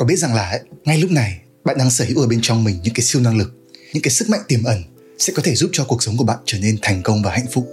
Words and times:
có 0.00 0.06
biết 0.06 0.16
rằng 0.16 0.34
là 0.34 0.48
ấy, 0.48 0.60
ngay 0.84 0.98
lúc 0.98 1.10
này 1.10 1.38
bạn 1.64 1.78
đang 1.78 1.90
sở 1.90 2.04
hữu 2.04 2.20
ở 2.20 2.26
bên 2.26 2.38
trong 2.42 2.64
mình 2.64 2.80
những 2.82 2.94
cái 2.94 3.04
siêu 3.04 3.22
năng 3.22 3.38
lực 3.38 3.52
những 3.92 4.02
cái 4.02 4.10
sức 4.10 4.30
mạnh 4.30 4.40
tiềm 4.48 4.64
ẩn 4.64 4.82
sẽ 5.18 5.32
có 5.36 5.42
thể 5.42 5.54
giúp 5.54 5.70
cho 5.72 5.84
cuộc 5.84 6.02
sống 6.02 6.16
của 6.16 6.24
bạn 6.24 6.38
trở 6.46 6.58
nên 6.58 6.78
thành 6.82 7.02
công 7.02 7.22
và 7.22 7.30
hạnh 7.30 7.46
phúc. 7.52 7.68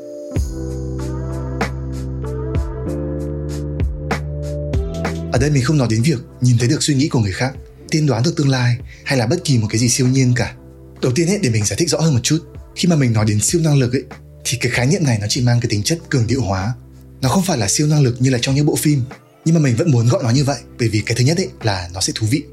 Ở 5.32 5.40
đây 5.40 5.50
mình 5.50 5.64
không 5.64 5.78
nói 5.78 5.88
đến 5.92 6.02
việc 6.02 6.20
nhìn 6.42 6.58
thấy 6.58 6.68
được 6.68 6.84
suy 6.84 6.94
nghĩ 6.96 7.08
của 7.08 7.20
người 7.20 7.32
khác 7.32 7.54
tiên 7.90 8.06
đoán 8.06 8.24
được 8.24 8.36
tương 8.36 8.50
lai 8.50 8.78
hay 9.04 9.18
là 9.18 9.28
bất 9.28 9.44
kỳ 9.44 9.58
một 9.58 9.68
cái 9.70 9.80
gì 9.80 9.90
siêu 9.90 10.08
nhiên 10.08 10.34
cả. 10.36 10.56
Đầu 11.02 11.12
tiên 11.16 11.28
ấy 11.28 11.40
để 11.42 11.50
mình 11.50 11.66
giải 11.66 11.78
thích 11.80 11.90
rõ 11.90 12.00
hơn 12.00 12.14
một 12.14 12.22
chút 12.24 12.40
khi 12.76 12.90
mà 12.90 12.96
mình 12.96 13.14
nói 13.14 13.26
đến 13.26 13.40
siêu 13.40 13.62
năng 13.62 13.78
lực 13.78 13.94
ấy 13.94 14.04
thì 14.46 14.58
cái 14.62 14.72
khái 14.72 14.88
niệm 14.88 15.04
này 15.04 15.18
nó 15.22 15.28
chỉ 15.30 15.42
mang 15.42 15.60
cái 15.60 15.70
tính 15.70 15.84
chất 15.84 16.00
cường 16.10 16.28
điệu 16.28 16.42
hóa. 16.42 16.74
Nó 17.22 17.30
không 17.30 17.44
phải 17.44 17.58
là 17.58 17.68
siêu 17.68 17.88
năng 17.88 18.04
lực 18.04 18.16
như 18.20 18.30
là 18.30 18.38
trong 18.42 18.56
những 18.56 18.66
bộ 18.66 18.76
phim 18.76 19.02
nhưng 19.48 19.56
mà 19.56 19.62
mình 19.62 19.76
vẫn 19.76 19.92
muốn 19.92 20.08
gọi 20.08 20.24
nó 20.24 20.30
như 20.30 20.44
vậy, 20.44 20.58
bởi 20.80 20.90
vì 20.90 21.02
cái 21.06 21.16
thứ 21.18 21.24
nhất 21.24 21.38
ấy 21.38 21.50
là 21.62 21.90
nó 21.94 22.02
sẽ 22.02 22.14
thú 22.16 22.28
vị. 22.30 22.44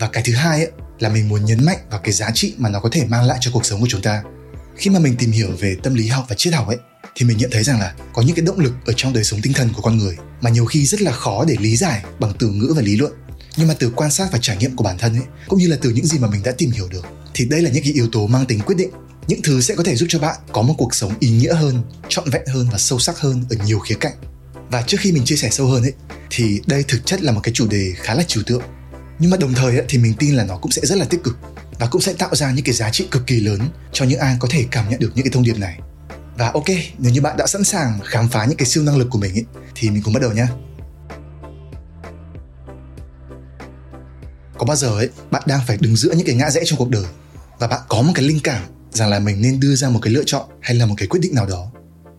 Và 0.00 0.08
cái 0.08 0.22
thứ 0.26 0.34
hai 0.34 0.58
ấy 0.58 0.70
là 0.98 1.08
mình 1.08 1.28
muốn 1.28 1.44
nhấn 1.44 1.64
mạnh 1.64 1.78
vào 1.90 2.00
cái 2.04 2.12
giá 2.12 2.30
trị 2.34 2.54
mà 2.56 2.68
nó 2.68 2.80
có 2.80 2.88
thể 2.92 3.06
mang 3.08 3.24
lại 3.24 3.38
cho 3.40 3.50
cuộc 3.54 3.66
sống 3.66 3.80
của 3.80 3.86
chúng 3.90 4.02
ta. 4.02 4.22
Khi 4.76 4.90
mà 4.90 4.98
mình 4.98 5.16
tìm 5.16 5.30
hiểu 5.30 5.48
về 5.60 5.76
tâm 5.82 5.94
lý 5.94 6.06
học 6.06 6.26
và 6.28 6.34
triết 6.38 6.54
học 6.54 6.68
ấy, 6.68 6.76
thì 7.14 7.26
mình 7.26 7.38
nhận 7.38 7.50
thấy 7.50 7.64
rằng 7.64 7.80
là 7.80 7.94
có 8.12 8.22
những 8.22 8.36
cái 8.36 8.44
động 8.44 8.58
lực 8.58 8.72
ở 8.86 8.92
trong 8.96 9.12
đời 9.12 9.24
sống 9.24 9.40
tinh 9.42 9.52
thần 9.52 9.68
của 9.76 9.82
con 9.82 9.98
người 9.98 10.16
mà 10.40 10.50
nhiều 10.50 10.64
khi 10.64 10.86
rất 10.86 11.00
là 11.00 11.12
khó 11.12 11.44
để 11.44 11.56
lý 11.60 11.76
giải 11.76 12.04
bằng 12.20 12.32
từ 12.38 12.48
ngữ 12.48 12.72
và 12.76 12.82
lý 12.82 12.96
luận. 12.96 13.12
Nhưng 13.56 13.68
mà 13.68 13.74
từ 13.78 13.90
quan 13.96 14.10
sát 14.10 14.28
và 14.32 14.38
trải 14.42 14.56
nghiệm 14.56 14.76
của 14.76 14.84
bản 14.84 14.98
thân 14.98 15.14
ấy, 15.14 15.24
cũng 15.48 15.58
như 15.58 15.68
là 15.68 15.76
từ 15.82 15.90
những 15.90 16.06
gì 16.06 16.18
mà 16.18 16.28
mình 16.28 16.42
đã 16.42 16.52
tìm 16.52 16.70
hiểu 16.70 16.88
được, 16.88 17.06
thì 17.34 17.44
đây 17.44 17.62
là 17.62 17.70
những 17.70 17.82
cái 17.82 17.92
yếu 17.92 18.08
tố 18.12 18.26
mang 18.26 18.46
tính 18.46 18.60
quyết 18.60 18.76
định. 18.78 18.90
Những 19.26 19.42
thứ 19.42 19.60
sẽ 19.60 19.74
có 19.74 19.84
thể 19.84 19.96
giúp 19.96 20.06
cho 20.08 20.18
bạn 20.18 20.36
có 20.52 20.62
một 20.62 20.74
cuộc 20.78 20.94
sống 20.94 21.12
ý 21.20 21.30
nghĩa 21.30 21.54
hơn, 21.54 21.82
trọn 22.08 22.30
vẹn 22.30 22.42
hơn 22.46 22.68
và 22.72 22.78
sâu 22.78 22.98
sắc 22.98 23.18
hơn 23.18 23.44
ở 23.50 23.56
nhiều 23.66 23.78
khía 23.78 23.96
cạnh 24.00 24.14
và 24.70 24.82
trước 24.82 24.96
khi 25.00 25.12
mình 25.12 25.24
chia 25.24 25.36
sẻ 25.36 25.50
sâu 25.50 25.66
hơn 25.66 25.82
ấy 25.82 25.92
thì 26.30 26.60
đây 26.66 26.84
thực 26.88 27.06
chất 27.06 27.22
là 27.22 27.32
một 27.32 27.40
cái 27.42 27.54
chủ 27.54 27.66
đề 27.66 27.92
khá 27.96 28.14
là 28.14 28.22
trừu 28.22 28.42
tượng. 28.46 28.62
Nhưng 29.18 29.30
mà 29.30 29.36
đồng 29.36 29.54
thời 29.54 29.76
ấy, 29.76 29.84
thì 29.88 29.98
mình 29.98 30.14
tin 30.18 30.34
là 30.34 30.44
nó 30.44 30.56
cũng 30.56 30.72
sẽ 30.72 30.82
rất 30.84 30.98
là 30.98 31.04
tích 31.04 31.22
cực 31.24 31.36
và 31.78 31.86
cũng 31.86 32.00
sẽ 32.00 32.12
tạo 32.12 32.34
ra 32.34 32.52
những 32.52 32.64
cái 32.64 32.74
giá 32.74 32.90
trị 32.90 33.08
cực 33.10 33.26
kỳ 33.26 33.40
lớn 33.40 33.60
cho 33.92 34.04
những 34.04 34.20
ai 34.20 34.36
có 34.40 34.48
thể 34.50 34.64
cảm 34.70 34.90
nhận 34.90 35.00
được 35.00 35.12
những 35.14 35.24
cái 35.24 35.30
thông 35.32 35.42
điệp 35.42 35.58
này. 35.58 35.78
Và 36.38 36.50
ok 36.54 36.68
nếu 36.98 37.12
như 37.12 37.20
bạn 37.20 37.36
đã 37.36 37.46
sẵn 37.46 37.64
sàng 37.64 37.98
khám 38.04 38.28
phá 38.28 38.44
những 38.44 38.56
cái 38.56 38.66
siêu 38.66 38.82
năng 38.82 38.96
lực 38.96 39.08
của 39.10 39.18
mình 39.18 39.34
ấy, 39.34 39.44
thì 39.74 39.90
mình 39.90 40.02
cùng 40.02 40.14
bắt 40.14 40.22
đầu 40.22 40.32
nhé 40.32 40.46
có 44.58 44.66
bao 44.66 44.76
giờ 44.76 44.88
ấy 44.88 45.08
bạn 45.30 45.42
đang 45.46 45.60
phải 45.66 45.76
đứng 45.80 45.96
giữa 45.96 46.12
những 46.12 46.26
cái 46.26 46.34
ngã 46.34 46.50
rẽ 46.50 46.62
trong 46.64 46.78
cuộc 46.78 46.90
đời 46.90 47.04
và 47.58 47.66
bạn 47.66 47.80
có 47.88 48.02
một 48.02 48.12
cái 48.14 48.24
linh 48.24 48.40
cảm 48.40 48.62
rằng 48.92 49.08
là 49.08 49.18
mình 49.18 49.40
nên 49.40 49.60
đưa 49.60 49.74
ra 49.74 49.88
một 49.88 50.00
cái 50.02 50.12
lựa 50.12 50.22
chọn 50.26 50.46
hay 50.60 50.76
là 50.76 50.86
một 50.86 50.94
cái 50.96 51.08
quyết 51.08 51.20
định 51.20 51.34
nào 51.34 51.46
đó? 51.46 51.70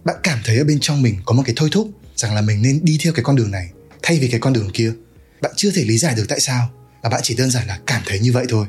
Bạn 0.05 0.15
cảm 0.23 0.39
thấy 0.45 0.57
ở 0.57 0.63
bên 0.63 0.77
trong 0.81 1.01
mình 1.01 1.15
có 1.25 1.33
một 1.33 1.43
cái 1.45 1.55
thôi 1.57 1.69
thúc 1.71 1.89
rằng 2.17 2.35
là 2.35 2.41
mình 2.41 2.61
nên 2.61 2.79
đi 2.83 2.97
theo 3.03 3.13
cái 3.13 3.23
con 3.23 3.35
đường 3.35 3.51
này 3.51 3.69
thay 4.03 4.19
vì 4.19 4.27
cái 4.27 4.39
con 4.39 4.53
đường 4.53 4.69
kia. 4.73 4.93
Bạn 5.41 5.51
chưa 5.55 5.71
thể 5.71 5.83
lý 5.83 5.97
giải 5.97 6.15
được 6.15 6.25
tại 6.29 6.39
sao 6.39 6.69
và 7.03 7.09
bạn 7.09 7.21
chỉ 7.23 7.35
đơn 7.35 7.51
giản 7.51 7.67
là 7.67 7.79
cảm 7.85 8.01
thấy 8.05 8.19
như 8.19 8.31
vậy 8.33 8.45
thôi. 8.49 8.67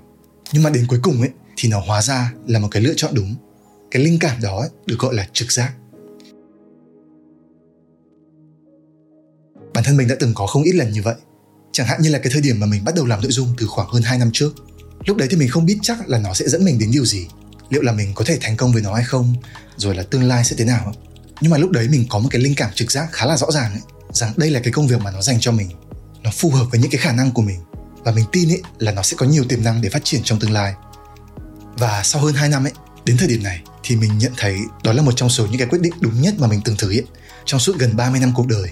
Nhưng 0.53 0.63
mà 0.63 0.71
đến 0.71 0.87
cuối 0.89 0.99
cùng 1.03 1.21
ấy 1.21 1.31
thì 1.57 1.69
nó 1.69 1.81
hóa 1.81 2.03
ra 2.03 2.33
là 2.47 2.59
một 2.59 2.69
cái 2.71 2.83
lựa 2.83 2.95
chọn 2.97 3.15
đúng. 3.15 3.35
Cái 3.91 4.03
linh 4.03 4.19
cảm 4.19 4.41
đó 4.43 4.61
ấy, 4.61 4.69
được 4.87 4.97
gọi 4.99 5.15
là 5.15 5.29
trực 5.33 5.53
giác. 5.53 5.73
Bản 9.75 9.85
thân 9.85 9.97
mình 9.97 10.09
đã 10.09 10.15
từng 10.21 10.35
có 10.35 10.47
không 10.47 10.63
ít 10.63 10.75
lần 10.75 10.93
như 10.93 11.03
vậy. 11.03 11.15
Chẳng 11.73 11.87
hạn 11.87 12.03
như 12.03 12.11
là 12.11 12.19
cái 12.19 12.33
thời 12.33 12.43
điểm 12.43 12.61
mà 12.61 12.67
mình 12.67 12.85
bắt 12.85 12.95
đầu 12.95 13.07
làm 13.07 13.23
nội 13.23 13.33
dung 13.33 13.55
từ 13.59 13.67
khoảng 13.67 13.89
hơn 13.89 14.03
2 14.03 14.19
năm 14.19 14.31
trước. 14.33 14.55
Lúc 15.07 15.17
đấy 15.17 15.29
thì 15.31 15.37
mình 15.37 15.49
không 15.49 15.67
biết 15.67 15.79
chắc 15.83 16.09
là 16.09 16.19
nó 16.19 16.35
sẽ 16.35 16.49
dẫn 16.49 16.65
mình 16.65 16.79
đến 16.79 16.91
điều 16.93 17.05
gì. 17.05 17.27
Liệu 17.71 17.83
là 17.83 17.93
mình 17.93 18.13
có 18.15 18.25
thể 18.25 18.39
thành 18.41 18.57
công 18.57 18.73
với 18.73 18.83
nó 18.83 18.95
hay 18.95 19.05
không? 19.05 19.35
Rồi 19.77 19.95
là 19.95 20.03
tương 20.03 20.23
lai 20.23 20.45
sẽ 20.45 20.57
thế 20.59 20.65
nào? 20.65 20.93
Nhưng 21.41 21.51
mà 21.53 21.59
lúc 21.59 21.71
đấy 21.71 21.89
mình 21.89 22.07
có 22.09 22.19
một 22.19 22.29
cái 22.31 22.43
linh 22.43 22.55
cảm 22.55 22.71
trực 22.75 22.93
giác 22.93 23.09
khá 23.13 23.27
là 23.27 23.37
rõ 23.37 23.51
ràng 23.51 23.73
ấy 23.73 23.83
rằng 24.13 24.33
đây 24.37 24.51
là 24.51 24.61
cái 24.61 24.73
công 24.73 24.87
việc 24.87 25.01
mà 25.01 25.11
nó 25.11 25.23
dành 25.23 25.41
cho 25.41 25.53
mình. 25.53 25.71
Nó 26.23 26.31
phù 26.31 26.51
hợp 26.51 26.65
với 26.71 26.81
những 26.81 26.91
cái 26.91 26.99
khả 26.99 27.13
năng 27.13 27.31
của 27.31 27.43
mình. 27.43 27.61
Và 28.05 28.13
mình 28.13 28.25
tin 28.33 28.49
ấy 28.49 28.63
là 28.79 28.93
nó 28.93 29.03
sẽ 29.03 29.17
có 29.17 29.27
nhiều 29.27 29.45
tiềm 29.49 29.65
năng 29.65 29.83
để 29.83 29.89
phát 29.89 30.05
triển 30.05 30.21
trong 30.25 30.41
tương 30.41 30.53
lai. 30.53 30.75
Và 31.79 32.03
sau 32.05 32.23
hơn 32.23 32.35
2 32.35 32.49
năm 32.49 32.67
ấy 32.67 32.73
đến 33.05 33.17
thời 33.17 33.29
điểm 33.29 33.43
này 33.43 33.63
thì 33.83 33.97
mình 33.97 34.19
nhận 34.19 34.33
thấy 34.37 34.59
đó 34.85 34.93
là 34.93 35.03
một 35.03 35.13
trong 35.17 35.29
số 35.29 35.47
những 35.47 35.59
cái 35.59 35.69
quyết 35.69 35.81
định 35.81 35.93
đúng 36.01 36.23
nhất 36.23 36.35
mà 36.39 36.47
mình 36.47 36.61
từng 36.65 36.77
thực 36.77 36.89
hiện 36.91 37.05
trong 37.45 37.61
suốt 37.61 37.79
gần 37.79 37.97
30 37.97 38.21
năm 38.21 38.33
cuộc 38.35 38.47
đời. 38.47 38.71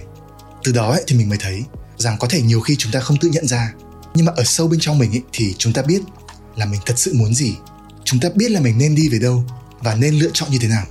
Từ 0.64 0.72
đó 0.72 0.90
ấy, 0.90 1.04
thì 1.06 1.16
mình 1.16 1.28
mới 1.28 1.38
thấy 1.40 1.62
rằng 1.98 2.16
có 2.18 2.28
thể 2.30 2.42
nhiều 2.42 2.60
khi 2.60 2.76
chúng 2.76 2.92
ta 2.92 3.00
không 3.00 3.16
tự 3.16 3.28
nhận 3.28 3.46
ra. 3.46 3.72
Nhưng 4.14 4.26
mà 4.26 4.32
ở 4.36 4.44
sâu 4.44 4.68
bên 4.68 4.80
trong 4.80 4.98
mình 4.98 5.10
ấy, 5.10 5.22
thì 5.32 5.54
chúng 5.58 5.72
ta 5.72 5.82
biết 5.82 6.02
là 6.56 6.66
mình 6.66 6.80
thật 6.86 6.94
sự 6.96 7.12
muốn 7.14 7.34
gì. 7.34 7.56
Chúng 8.04 8.20
ta 8.20 8.28
biết 8.34 8.50
là 8.50 8.60
mình 8.60 8.78
nên 8.78 8.94
đi 8.94 9.08
về 9.08 9.18
đâu 9.18 9.44
và 9.80 9.94
nên 9.94 10.14
lựa 10.14 10.30
chọn 10.32 10.50
như 10.50 10.58
thế 10.60 10.68
nào 10.68 10.86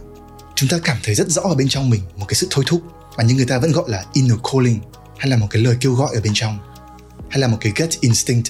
chúng 0.55 0.69
ta 0.69 0.77
cảm 0.83 0.97
thấy 1.03 1.15
rất 1.15 1.29
rõ 1.29 1.41
ở 1.41 1.55
bên 1.55 1.67
trong 1.67 1.89
mình 1.89 2.01
một 2.15 2.25
cái 2.27 2.35
sự 2.35 2.47
thôi 2.49 2.65
thúc 2.67 2.81
mà 3.17 3.23
những 3.23 3.37
người 3.37 3.45
ta 3.45 3.59
vẫn 3.59 3.71
gọi 3.71 3.85
là 3.87 4.05
inner 4.13 4.37
calling, 4.53 4.79
hay 5.17 5.29
là 5.29 5.37
một 5.37 5.47
cái 5.49 5.61
lời 5.61 5.77
kêu 5.79 5.93
gọi 5.93 6.15
ở 6.15 6.21
bên 6.21 6.31
trong, 6.35 6.59
hay 7.29 7.39
là 7.39 7.47
một 7.47 7.57
cái 7.61 7.73
gut 7.75 7.89
instinct, 7.99 8.47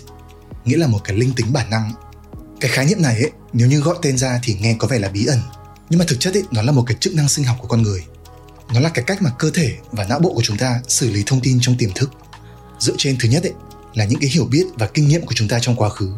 nghĩa 0.66 0.78
là 0.78 0.88
một 0.88 1.00
cái 1.04 1.18
linh 1.18 1.34
tính 1.34 1.54
bản 1.54 1.70
năng. 1.70 1.94
Cái 2.60 2.72
khái 2.72 2.86
niệm 2.86 3.02
này 3.02 3.16
ấy, 3.16 3.32
nếu 3.54 3.68
như 3.68 3.80
gọi 3.80 3.96
tên 4.02 4.18
ra 4.18 4.40
thì 4.44 4.54
nghe 4.54 4.76
có 4.80 4.88
vẻ 4.88 5.00
là 5.00 5.10
bí 5.10 5.26
ẩn, 5.26 5.40
nhưng 5.90 6.00
mà 6.00 6.06
thực 6.08 6.20
chất 6.20 6.34
ấy, 6.34 6.44
nó 6.52 6.62
là 6.62 6.72
một 6.72 6.84
cái 6.88 6.98
chức 7.00 7.16
năng 7.16 7.30
sinh 7.30 7.46
học 7.46 7.58
của 7.62 7.68
con 7.68 7.82
người. 7.82 8.04
Nó 8.74 8.80
là 8.80 8.90
cái 8.90 9.06
cách 9.08 9.22
mà 9.22 9.32
cơ 9.40 9.52
thể 9.54 9.78
và 9.92 10.04
não 10.04 10.20
bộ 10.20 10.34
của 10.34 10.42
chúng 10.44 10.58
ta 10.58 10.82
xử 10.88 11.12
lý 11.12 11.24
thông 11.26 11.42
tin 11.42 11.58
trong 11.62 11.78
tiềm 11.78 11.92
thức. 11.94 12.12
Dựa 12.80 12.94
trên 12.98 13.18
thứ 13.20 13.30
nhất 13.30 13.44
ấy, 13.44 13.54
là 13.94 14.06
những 14.06 14.20
cái 14.20 14.30
hiểu 14.30 14.46
biết 14.46 14.66
và 14.78 14.88
kinh 14.88 15.08
nghiệm 15.08 15.26
của 15.26 15.34
chúng 15.36 15.48
ta 15.48 15.60
trong 15.62 15.76
quá 15.76 15.90
khứ. 15.90 16.12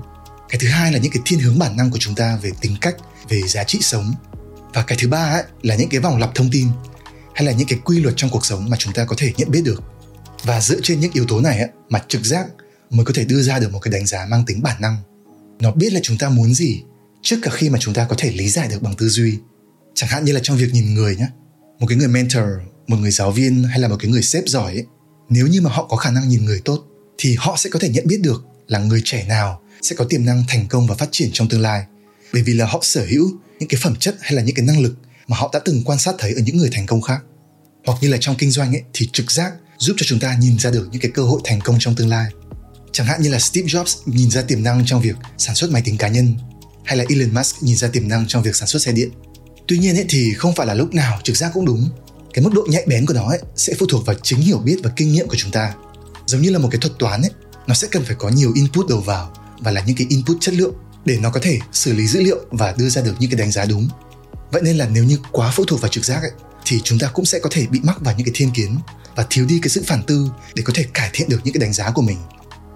Cái 0.49 0.59
thứ 0.59 0.67
hai 0.67 0.91
là 0.91 0.99
những 0.99 1.11
cái 1.11 1.21
thiên 1.25 1.39
hướng 1.39 1.59
bản 1.59 1.77
năng 1.77 1.91
của 1.91 1.97
chúng 1.99 2.15
ta 2.15 2.39
về 2.41 2.51
tính 2.61 2.75
cách, 2.81 2.95
về 3.29 3.41
giá 3.47 3.63
trị 3.63 3.79
sống 3.81 4.13
và 4.73 4.83
cái 4.87 4.97
thứ 5.01 5.07
ba 5.07 5.33
ấy, 5.33 5.43
là 5.61 5.75
những 5.75 5.89
cái 5.89 5.99
vòng 5.99 6.19
lặp 6.19 6.35
thông 6.35 6.49
tin 6.51 6.67
hay 7.35 7.45
là 7.45 7.51
những 7.51 7.67
cái 7.67 7.79
quy 7.83 7.99
luật 7.99 8.13
trong 8.17 8.29
cuộc 8.29 8.45
sống 8.45 8.69
mà 8.69 8.77
chúng 8.77 8.93
ta 8.93 9.05
có 9.05 9.15
thể 9.19 9.33
nhận 9.37 9.51
biết 9.51 9.61
được. 9.65 9.83
Và 10.43 10.61
dựa 10.61 10.79
trên 10.83 10.99
những 10.99 11.11
yếu 11.13 11.25
tố 11.25 11.39
này 11.39 11.59
ấy, 11.59 11.69
mà 11.89 12.01
trực 12.07 12.25
giác 12.25 12.47
mới 12.89 13.05
có 13.05 13.13
thể 13.15 13.25
đưa 13.25 13.41
ra 13.41 13.59
được 13.59 13.71
một 13.71 13.79
cái 13.79 13.91
đánh 13.91 14.05
giá 14.05 14.25
mang 14.29 14.43
tính 14.45 14.63
bản 14.63 14.81
năng. 14.81 14.97
Nó 15.59 15.71
biết 15.71 15.93
là 15.93 15.99
chúng 16.03 16.17
ta 16.17 16.29
muốn 16.29 16.53
gì 16.53 16.83
trước 17.21 17.37
cả 17.41 17.51
khi 17.53 17.69
mà 17.69 17.79
chúng 17.79 17.93
ta 17.93 18.05
có 18.05 18.15
thể 18.19 18.31
lý 18.31 18.49
giải 18.49 18.67
được 18.67 18.81
bằng 18.81 18.95
tư 18.95 19.09
duy. 19.09 19.37
Chẳng 19.95 20.09
hạn 20.09 20.25
như 20.25 20.33
là 20.33 20.39
trong 20.43 20.57
việc 20.57 20.73
nhìn 20.73 20.93
người 20.93 21.15
nhé 21.15 21.27
một 21.79 21.87
cái 21.87 21.97
người 21.97 22.07
mentor 22.07 22.43
một 22.87 22.97
người 22.97 23.11
giáo 23.11 23.31
viên 23.31 23.63
hay 23.63 23.79
là 23.79 23.87
một 23.87 23.95
cái 23.99 24.11
người 24.11 24.21
sếp 24.21 24.43
giỏi 24.47 24.73
ấy, 24.73 24.85
nếu 25.29 25.47
như 25.47 25.61
mà 25.61 25.69
họ 25.69 25.87
có 25.87 25.97
khả 25.97 26.11
năng 26.11 26.29
nhìn 26.29 26.45
người 26.45 26.61
tốt 26.65 26.83
thì 27.17 27.35
họ 27.39 27.57
sẽ 27.57 27.69
có 27.69 27.79
thể 27.79 27.89
nhận 27.89 28.07
biết 28.07 28.21
được 28.21 28.45
là 28.67 28.79
người 28.79 29.01
trẻ 29.03 29.25
nào 29.27 29.61
sẽ 29.81 29.95
có 29.95 30.05
tiềm 30.05 30.25
năng 30.25 30.43
thành 30.47 30.67
công 30.67 30.87
và 30.87 30.95
phát 30.95 31.09
triển 31.11 31.29
trong 31.33 31.49
tương 31.49 31.61
lai. 31.61 31.85
Bởi 32.33 32.43
vì 32.43 32.53
là 32.53 32.65
họ 32.65 32.79
sở 32.81 33.05
hữu 33.09 33.31
những 33.59 33.69
cái 33.69 33.79
phẩm 33.83 33.95
chất 33.99 34.15
hay 34.21 34.33
là 34.33 34.41
những 34.41 34.55
cái 34.55 34.65
năng 34.65 34.79
lực 34.79 34.95
mà 35.27 35.37
họ 35.37 35.49
đã 35.53 35.59
từng 35.65 35.83
quan 35.85 35.99
sát 35.99 36.15
thấy 36.19 36.33
ở 36.33 36.41
những 36.45 36.57
người 36.57 36.69
thành 36.71 36.85
công 36.85 37.01
khác. 37.01 37.21
Hoặc 37.85 37.97
như 38.01 38.09
là 38.09 38.17
trong 38.21 38.35
kinh 38.35 38.51
doanh 38.51 38.75
ấy, 38.75 38.81
thì 38.93 39.09
trực 39.13 39.31
giác 39.31 39.53
giúp 39.77 39.93
cho 39.97 40.03
chúng 40.07 40.19
ta 40.19 40.37
nhìn 40.39 40.59
ra 40.59 40.71
được 40.71 40.87
những 40.91 41.01
cái 41.01 41.11
cơ 41.11 41.23
hội 41.23 41.41
thành 41.43 41.61
công 41.61 41.77
trong 41.79 41.95
tương 41.95 42.09
lai. 42.09 42.31
Chẳng 42.91 43.07
hạn 43.07 43.21
như 43.21 43.29
là 43.29 43.39
Steve 43.39 43.67
Jobs 43.67 43.95
nhìn 44.05 44.31
ra 44.31 44.41
tiềm 44.41 44.63
năng 44.63 44.85
trong 44.85 45.01
việc 45.01 45.15
sản 45.37 45.55
xuất 45.55 45.71
máy 45.71 45.81
tính 45.85 45.97
cá 45.97 46.07
nhân, 46.07 46.35
hay 46.85 46.97
là 46.97 47.05
Elon 47.09 47.33
Musk 47.33 47.63
nhìn 47.63 47.75
ra 47.75 47.87
tiềm 47.87 48.07
năng 48.07 48.27
trong 48.27 48.43
việc 48.43 48.55
sản 48.55 48.67
xuất 48.67 48.81
xe 48.81 48.91
điện. 48.91 49.09
Tuy 49.67 49.77
nhiên 49.77 49.95
ấy, 49.95 50.05
thì 50.09 50.33
không 50.33 50.55
phải 50.55 50.67
là 50.67 50.73
lúc 50.73 50.93
nào 50.93 51.19
trực 51.23 51.37
giác 51.37 51.51
cũng 51.53 51.65
đúng. 51.65 51.89
Cái 52.33 52.43
mức 52.43 52.53
độ 52.53 52.65
nhạy 52.69 52.83
bén 52.87 53.05
của 53.05 53.13
nó 53.13 53.27
ấy, 53.27 53.39
sẽ 53.55 53.73
phụ 53.79 53.85
thuộc 53.89 54.05
vào 54.05 54.15
chính 54.23 54.39
hiểu 54.39 54.57
biết 54.57 54.77
và 54.83 54.91
kinh 54.95 55.11
nghiệm 55.11 55.27
của 55.27 55.35
chúng 55.37 55.51
ta. 55.51 55.73
Giống 56.25 56.41
như 56.41 56.49
là 56.49 56.59
một 56.59 56.69
cái 56.71 56.79
thuật 56.79 56.93
toán 56.99 57.21
ấy, 57.21 57.31
nó 57.67 57.73
sẽ 57.73 57.87
cần 57.91 58.03
phải 58.05 58.15
có 58.19 58.29
nhiều 58.29 58.51
input 58.55 58.89
đầu 58.89 58.99
vào 58.99 59.33
và 59.59 59.71
là 59.71 59.83
những 59.87 59.95
cái 59.95 60.07
input 60.09 60.37
chất 60.41 60.53
lượng 60.53 60.73
để 61.07 61.17
nó 61.21 61.29
có 61.29 61.39
thể 61.43 61.59
xử 61.73 61.93
lý 61.93 62.07
dữ 62.07 62.21
liệu 62.21 62.37
và 62.51 62.73
đưa 62.77 62.89
ra 62.89 63.01
được 63.01 63.15
những 63.19 63.31
cái 63.31 63.39
đánh 63.39 63.51
giá 63.51 63.65
đúng. 63.65 63.89
Vậy 64.51 64.61
nên 64.61 64.77
là 64.77 64.87
nếu 64.87 65.03
như 65.03 65.17
quá 65.31 65.51
phụ 65.51 65.65
thuộc 65.65 65.81
vào 65.81 65.89
trực 65.89 66.05
giác 66.05 66.21
ấy, 66.21 66.31
thì 66.65 66.81
chúng 66.83 66.99
ta 66.99 67.07
cũng 67.13 67.25
sẽ 67.25 67.39
có 67.39 67.49
thể 67.51 67.67
bị 67.67 67.79
mắc 67.83 68.01
vào 68.01 68.13
những 68.17 68.25
cái 68.25 68.33
thiên 68.35 68.51
kiến 68.51 68.77
và 69.15 69.25
thiếu 69.29 69.45
đi 69.45 69.59
cái 69.61 69.69
sự 69.69 69.83
phản 69.85 70.03
tư 70.03 70.29
để 70.55 70.63
có 70.63 70.73
thể 70.75 70.85
cải 70.93 71.09
thiện 71.13 71.29
được 71.29 71.39
những 71.43 71.53
cái 71.53 71.61
đánh 71.61 71.73
giá 71.73 71.91
của 71.91 72.01
mình. 72.01 72.17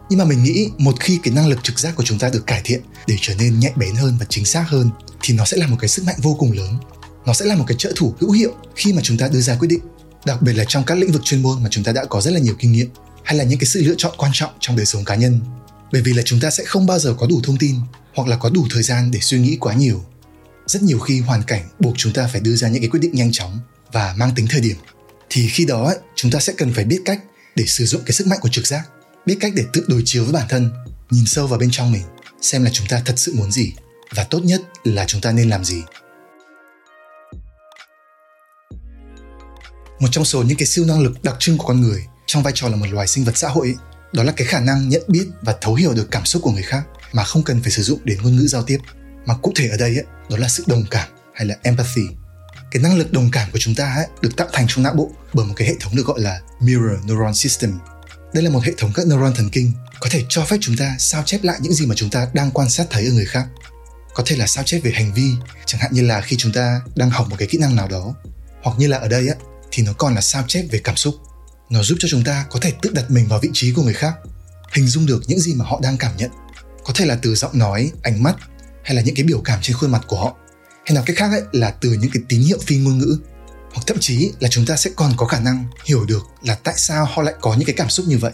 Nhưng 0.09 0.19
mà 0.19 0.25
mình 0.25 0.43
nghĩ 0.43 0.69
một 0.77 0.95
khi 0.99 1.19
cái 1.23 1.33
năng 1.33 1.47
lực 1.47 1.63
trực 1.63 1.79
giác 1.79 1.95
của 1.95 2.03
chúng 2.03 2.19
ta 2.19 2.29
được 2.29 2.47
cải 2.47 2.61
thiện 2.63 2.81
để 3.07 3.15
trở 3.21 3.35
nên 3.35 3.59
nhạy 3.59 3.73
bén 3.75 3.95
hơn 3.95 4.17
và 4.19 4.25
chính 4.29 4.45
xác 4.45 4.65
hơn 4.67 4.89
thì 5.21 5.33
nó 5.33 5.45
sẽ 5.45 5.57
là 5.57 5.67
một 5.67 5.77
cái 5.79 5.87
sức 5.87 6.05
mạnh 6.05 6.15
vô 6.21 6.35
cùng 6.39 6.51
lớn. 6.51 6.77
Nó 7.25 7.33
sẽ 7.33 7.45
là 7.45 7.55
một 7.55 7.65
cái 7.67 7.77
trợ 7.79 7.93
thủ 7.95 8.13
hữu 8.19 8.31
hiệu 8.31 8.53
khi 8.75 8.93
mà 8.93 9.01
chúng 9.03 9.17
ta 9.17 9.27
đưa 9.27 9.41
ra 9.41 9.55
quyết 9.55 9.67
định 9.67 9.81
đặc 10.25 10.41
biệt 10.41 10.53
là 10.53 10.65
trong 10.67 10.83
các 10.83 10.97
lĩnh 10.97 11.11
vực 11.11 11.21
chuyên 11.23 11.41
môn 11.41 11.63
mà 11.63 11.69
chúng 11.71 11.83
ta 11.83 11.91
đã 11.91 12.05
có 12.05 12.21
rất 12.21 12.31
là 12.31 12.39
nhiều 12.39 12.55
kinh 12.59 12.71
nghiệm 12.71 12.87
hay 13.23 13.37
là 13.37 13.43
những 13.43 13.59
cái 13.59 13.65
sự 13.65 13.83
lựa 13.83 13.95
chọn 13.97 14.13
quan 14.17 14.31
trọng 14.33 14.51
trong 14.59 14.75
đời 14.75 14.85
sống 14.85 15.05
cá 15.05 15.15
nhân. 15.15 15.39
Bởi 15.91 16.01
vì 16.01 16.13
là 16.13 16.23
chúng 16.25 16.39
ta 16.39 16.49
sẽ 16.49 16.63
không 16.63 16.85
bao 16.85 16.99
giờ 16.99 17.15
có 17.19 17.27
đủ 17.27 17.41
thông 17.43 17.57
tin 17.57 17.75
hoặc 18.13 18.27
là 18.27 18.37
có 18.37 18.49
đủ 18.49 18.67
thời 18.73 18.83
gian 18.83 19.11
để 19.11 19.19
suy 19.19 19.39
nghĩ 19.39 19.57
quá 19.59 19.73
nhiều. 19.73 20.05
Rất 20.65 20.83
nhiều 20.83 20.99
khi 20.99 21.19
hoàn 21.19 21.43
cảnh 21.43 21.69
buộc 21.79 21.93
chúng 21.97 22.13
ta 22.13 22.29
phải 22.31 22.41
đưa 22.41 22.55
ra 22.55 22.69
những 22.69 22.81
cái 22.81 22.89
quyết 22.89 22.99
định 22.99 23.15
nhanh 23.15 23.31
chóng 23.31 23.59
và 23.91 24.15
mang 24.17 24.31
tính 24.35 24.47
thời 24.49 24.61
điểm. 24.61 24.75
Thì 25.29 25.47
khi 25.47 25.65
đó 25.65 25.83
ấy, 25.83 25.97
chúng 26.15 26.31
ta 26.31 26.39
sẽ 26.39 26.53
cần 26.57 26.73
phải 26.73 26.85
biết 26.85 27.01
cách 27.05 27.19
để 27.55 27.65
sử 27.65 27.85
dụng 27.85 28.01
cái 28.05 28.13
sức 28.13 28.27
mạnh 28.27 28.39
của 28.41 28.49
trực 28.49 28.67
giác 28.67 28.83
biết 29.25 29.37
cách 29.39 29.51
để 29.55 29.63
tự 29.73 29.85
đối 29.87 30.01
chiếu 30.05 30.23
với 30.23 30.33
bản 30.33 30.47
thân 30.49 30.71
nhìn 31.09 31.25
sâu 31.25 31.47
vào 31.47 31.59
bên 31.59 31.69
trong 31.71 31.91
mình 31.91 32.03
xem 32.41 32.63
là 32.63 32.69
chúng 32.73 32.87
ta 32.87 33.01
thật 33.05 33.13
sự 33.17 33.33
muốn 33.35 33.51
gì 33.51 33.73
và 34.15 34.23
tốt 34.23 34.39
nhất 34.43 34.61
là 34.83 35.05
chúng 35.07 35.21
ta 35.21 35.31
nên 35.31 35.49
làm 35.49 35.65
gì. 35.65 35.83
Một 39.99 40.07
trong 40.11 40.25
số 40.25 40.43
những 40.43 40.57
cái 40.57 40.65
siêu 40.65 40.85
năng 40.85 41.01
lực 41.01 41.23
đặc 41.23 41.35
trưng 41.39 41.57
của 41.57 41.67
con 41.67 41.81
người 41.81 42.05
trong 42.25 42.43
vai 42.43 42.53
trò 42.55 42.69
là 42.69 42.75
một 42.75 42.85
loài 42.91 43.07
sinh 43.07 43.23
vật 43.23 43.37
xã 43.37 43.47
hội 43.47 43.67
ấy, 43.67 43.75
đó 44.13 44.23
là 44.23 44.31
cái 44.31 44.47
khả 44.47 44.59
năng 44.59 44.89
nhận 44.89 45.01
biết 45.07 45.27
và 45.41 45.55
thấu 45.61 45.75
hiểu 45.75 45.93
được 45.93 46.07
cảm 46.11 46.25
xúc 46.25 46.41
của 46.41 46.51
người 46.51 46.63
khác 46.63 46.83
mà 47.13 47.23
không 47.23 47.43
cần 47.43 47.61
phải 47.61 47.71
sử 47.71 47.83
dụng 47.83 47.99
đến 48.03 48.17
ngôn 48.21 48.35
ngữ 48.35 48.47
giao 48.47 48.63
tiếp. 48.63 48.77
Mà 49.25 49.35
cụ 49.35 49.51
thể 49.55 49.67
ở 49.67 49.77
đây 49.77 49.95
ấy, 49.95 50.05
đó 50.29 50.37
là 50.37 50.47
sự 50.47 50.63
đồng 50.67 50.85
cảm 50.91 51.09
hay 51.33 51.45
là 51.45 51.55
empathy. 51.63 52.01
Cái 52.71 52.83
năng 52.83 52.97
lực 52.97 53.13
đồng 53.13 53.31
cảm 53.31 53.51
của 53.51 53.59
chúng 53.59 53.75
ta 53.75 53.93
ấy, 53.93 54.07
được 54.21 54.35
tạo 54.37 54.47
thành 54.53 54.65
trong 54.69 54.83
não 54.83 54.93
bộ 54.93 55.11
bởi 55.33 55.45
một 55.45 55.53
cái 55.57 55.67
hệ 55.67 55.73
thống 55.79 55.95
được 55.95 56.05
gọi 56.05 56.19
là 56.21 56.41
mirror 56.61 57.05
neuron 57.05 57.33
system. 57.33 57.73
Đây 58.33 58.43
là 58.43 58.49
một 58.49 58.63
hệ 58.63 58.73
thống 58.77 58.91
các 58.95 59.07
neuron 59.07 59.33
thần 59.33 59.49
kinh 59.49 59.71
có 59.99 60.09
thể 60.11 60.23
cho 60.29 60.45
phép 60.45 60.57
chúng 60.61 60.77
ta 60.77 60.95
sao 60.99 61.23
chép 61.25 61.43
lại 61.43 61.57
những 61.61 61.73
gì 61.73 61.85
mà 61.85 61.95
chúng 61.95 62.09
ta 62.09 62.27
đang 62.33 62.51
quan 62.51 62.69
sát 62.69 62.87
thấy 62.89 63.05
ở 63.05 63.11
người 63.11 63.25
khác. 63.25 63.47
Có 64.13 64.23
thể 64.25 64.35
là 64.35 64.47
sao 64.47 64.63
chép 64.63 64.79
về 64.83 64.91
hành 64.91 65.13
vi 65.13 65.31
chẳng 65.65 65.81
hạn 65.81 65.93
như 65.93 66.01
là 66.01 66.21
khi 66.21 66.35
chúng 66.37 66.51
ta 66.51 66.81
đang 66.95 67.09
học 67.09 67.29
một 67.29 67.35
cái 67.39 67.47
kỹ 67.47 67.57
năng 67.57 67.75
nào 67.75 67.87
đó. 67.87 68.15
Hoặc 68.63 68.79
như 68.79 68.87
là 68.87 68.97
ở 68.97 69.07
đây 69.07 69.27
á 69.27 69.35
thì 69.71 69.83
nó 69.83 69.93
còn 69.93 70.15
là 70.15 70.21
sao 70.21 70.43
chép 70.47 70.65
về 70.71 70.81
cảm 70.83 70.95
xúc. 70.95 71.15
Nó 71.69 71.83
giúp 71.83 71.95
cho 71.99 72.07
chúng 72.11 72.23
ta 72.23 72.45
có 72.49 72.59
thể 72.59 72.73
tự 72.81 72.89
đặt 72.93 73.11
mình 73.11 73.27
vào 73.27 73.39
vị 73.39 73.49
trí 73.53 73.71
của 73.71 73.83
người 73.83 73.93
khác 73.93 74.13
hình 74.71 74.87
dung 74.87 75.05
được 75.05 75.23
những 75.27 75.39
gì 75.39 75.53
mà 75.53 75.65
họ 75.65 75.79
đang 75.83 75.97
cảm 75.97 76.17
nhận 76.17 76.31
có 76.83 76.93
thể 76.95 77.05
là 77.05 77.17
từ 77.21 77.35
giọng 77.35 77.57
nói 77.57 77.91
ánh 78.03 78.23
mắt 78.23 78.35
hay 78.83 78.95
là 78.95 79.01
những 79.01 79.15
cái 79.15 79.23
biểu 79.23 79.41
cảm 79.41 79.59
trên 79.61 79.77
khuôn 79.77 79.91
mặt 79.91 80.01
của 80.07 80.17
họ. 80.17 80.35
Hay 80.85 80.95
nói 80.95 81.03
cách 81.07 81.17
khác 81.17 81.31
ấy 81.31 81.41
là 81.51 81.71
từ 81.71 81.89
những 81.89 82.11
cái 82.13 82.23
tín 82.29 82.41
hiệu 82.41 82.59
phi 82.65 82.77
ngôn 82.77 82.97
ngữ. 82.97 83.17
Hoặc 83.73 83.83
thậm 83.87 83.97
chí 83.99 84.31
là 84.39 84.49
chúng 84.51 84.65
ta 84.65 84.75
sẽ 84.75 84.89
còn 84.95 85.13
có 85.17 85.25
khả 85.25 85.39
năng 85.39 85.65
hiểu 85.85 86.05
được 86.05 86.23
là 86.43 86.55
tại 86.55 86.73
sao 86.77 87.05
họ 87.05 87.21
lại 87.21 87.33
có 87.41 87.53
những 87.53 87.65
cái 87.65 87.75
cảm 87.75 87.89
xúc 87.89 88.05
như 88.07 88.17
vậy. 88.17 88.31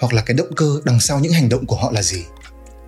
Hoặc 0.00 0.12
là 0.12 0.22
cái 0.22 0.34
động 0.34 0.54
cơ 0.56 0.80
đằng 0.84 1.00
sau 1.00 1.20
những 1.20 1.32
hành 1.32 1.48
động 1.48 1.66
của 1.66 1.76
họ 1.76 1.90
là 1.92 2.02
gì. 2.02 2.24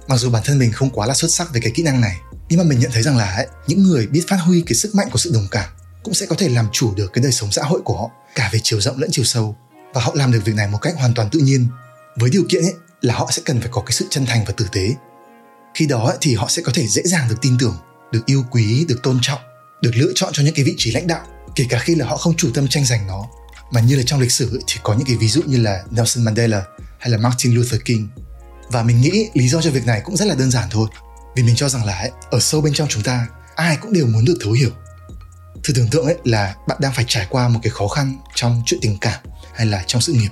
Mặc 0.08 0.16
dù 0.16 0.30
bản 0.30 0.42
thân 0.44 0.58
mình 0.58 0.72
không 0.72 0.90
quá 0.90 1.06
là 1.06 1.14
xuất 1.14 1.30
sắc 1.30 1.52
về 1.52 1.60
cái 1.60 1.72
kỹ 1.74 1.82
năng 1.82 2.00
này 2.00 2.20
nhưng 2.48 2.58
mà 2.58 2.64
mình 2.64 2.78
nhận 2.78 2.90
thấy 2.90 3.02
rằng 3.02 3.16
là 3.16 3.34
ấy, 3.34 3.46
những 3.66 3.82
người 3.82 4.06
biết 4.06 4.24
phát 4.28 4.36
huy 4.36 4.62
cái 4.66 4.74
sức 4.74 4.94
mạnh 4.94 5.08
của 5.12 5.18
sự 5.18 5.30
đồng 5.34 5.48
cảm 5.50 5.68
cũng 6.02 6.14
sẽ 6.14 6.26
có 6.26 6.36
thể 6.38 6.48
làm 6.48 6.68
chủ 6.72 6.94
được 6.94 7.12
cái 7.12 7.22
đời 7.22 7.32
sống 7.32 7.52
xã 7.52 7.62
hội 7.62 7.80
của 7.84 7.96
họ 7.96 8.10
cả 8.34 8.50
về 8.52 8.60
chiều 8.62 8.80
rộng 8.80 8.98
lẫn 8.98 9.10
chiều 9.12 9.24
sâu. 9.24 9.56
Và 9.94 10.00
họ 10.00 10.12
làm 10.14 10.32
được 10.32 10.40
việc 10.44 10.54
này 10.54 10.68
một 10.68 10.78
cách 10.78 10.94
hoàn 10.96 11.14
toàn 11.14 11.30
tự 11.30 11.40
nhiên. 11.40 11.66
Với 12.16 12.30
điều 12.30 12.44
kiện 12.48 12.62
ấy 12.62 12.74
là 13.00 13.14
họ 13.14 13.28
sẽ 13.32 13.42
cần 13.44 13.60
phải 13.60 13.68
có 13.72 13.80
cái 13.80 13.92
sự 13.92 14.06
chân 14.10 14.26
thành 14.26 14.44
và 14.46 14.54
tử 14.56 14.68
tế. 14.72 14.94
Khi 15.74 15.86
đó 15.86 16.14
thì 16.20 16.34
họ 16.34 16.48
sẽ 16.48 16.62
có 16.62 16.72
thể 16.74 16.86
dễ 16.86 17.02
dàng 17.04 17.28
được 17.28 17.36
tin 17.42 17.56
tưởng 17.58 17.76
được 18.12 18.26
yêu 18.26 18.44
quý 18.50 18.84
được 18.88 19.02
tôn 19.02 19.18
trọng 19.22 19.40
được 19.82 19.90
lựa 19.94 20.12
chọn 20.14 20.32
cho 20.32 20.42
những 20.42 20.54
cái 20.54 20.64
vị 20.64 20.74
trí 20.78 20.90
lãnh 20.90 21.06
đạo 21.06 21.26
kể 21.54 21.64
cả 21.68 21.78
khi 21.78 21.94
là 21.94 22.06
họ 22.06 22.16
không 22.16 22.36
chủ 22.36 22.50
tâm 22.54 22.68
tranh 22.68 22.84
giành 22.84 23.06
nó. 23.06 23.26
Mà 23.70 23.80
như 23.80 23.96
là 23.96 24.02
trong 24.06 24.20
lịch 24.20 24.32
sử 24.32 24.60
thì 24.66 24.80
có 24.82 24.94
những 24.94 25.06
cái 25.06 25.16
ví 25.16 25.28
dụ 25.28 25.42
như 25.42 25.56
là 25.56 25.84
Nelson 25.90 26.24
Mandela 26.24 26.62
hay 26.98 27.10
là 27.10 27.18
Martin 27.18 27.54
Luther 27.54 27.80
King. 27.84 28.08
Và 28.68 28.82
mình 28.82 29.00
nghĩ 29.00 29.28
lý 29.34 29.48
do 29.48 29.62
cho 29.62 29.70
việc 29.70 29.86
này 29.86 30.00
cũng 30.04 30.16
rất 30.16 30.24
là 30.24 30.34
đơn 30.34 30.50
giản 30.50 30.68
thôi. 30.70 30.88
Vì 31.36 31.42
mình 31.42 31.56
cho 31.56 31.68
rằng 31.68 31.84
là 31.84 31.98
ấy, 31.98 32.10
ở 32.30 32.40
sâu 32.40 32.60
bên 32.60 32.72
trong 32.72 32.88
chúng 32.88 33.02
ta 33.02 33.26
ai 33.54 33.76
cũng 33.76 33.92
đều 33.92 34.06
muốn 34.06 34.24
được 34.24 34.38
thấu 34.42 34.52
hiểu. 34.52 34.70
Thử 35.64 35.72
tưởng 35.74 35.88
tượng 35.90 36.04
ấy 36.04 36.16
là 36.24 36.54
bạn 36.68 36.78
đang 36.80 36.92
phải 36.92 37.04
trải 37.08 37.26
qua 37.30 37.48
một 37.48 37.60
cái 37.62 37.70
khó 37.70 37.88
khăn 37.88 38.16
trong 38.34 38.62
chuyện 38.66 38.80
tình 38.82 38.98
cảm 39.00 39.20
hay 39.54 39.66
là 39.66 39.84
trong 39.86 40.02
sự 40.02 40.12
nghiệp 40.12 40.30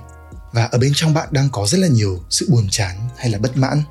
và 0.53 0.65
ở 0.65 0.77
bên 0.77 0.91
trong 0.95 1.13
bạn 1.13 1.27
đang 1.31 1.49
có 1.49 1.67
rất 1.67 1.77
là 1.77 1.87
nhiều 1.87 2.23
sự 2.29 2.47
buồn 2.49 2.67
chán 2.71 3.09
hay 3.17 3.29
là 3.29 3.37
bất 3.37 3.57
mãn 3.57 3.83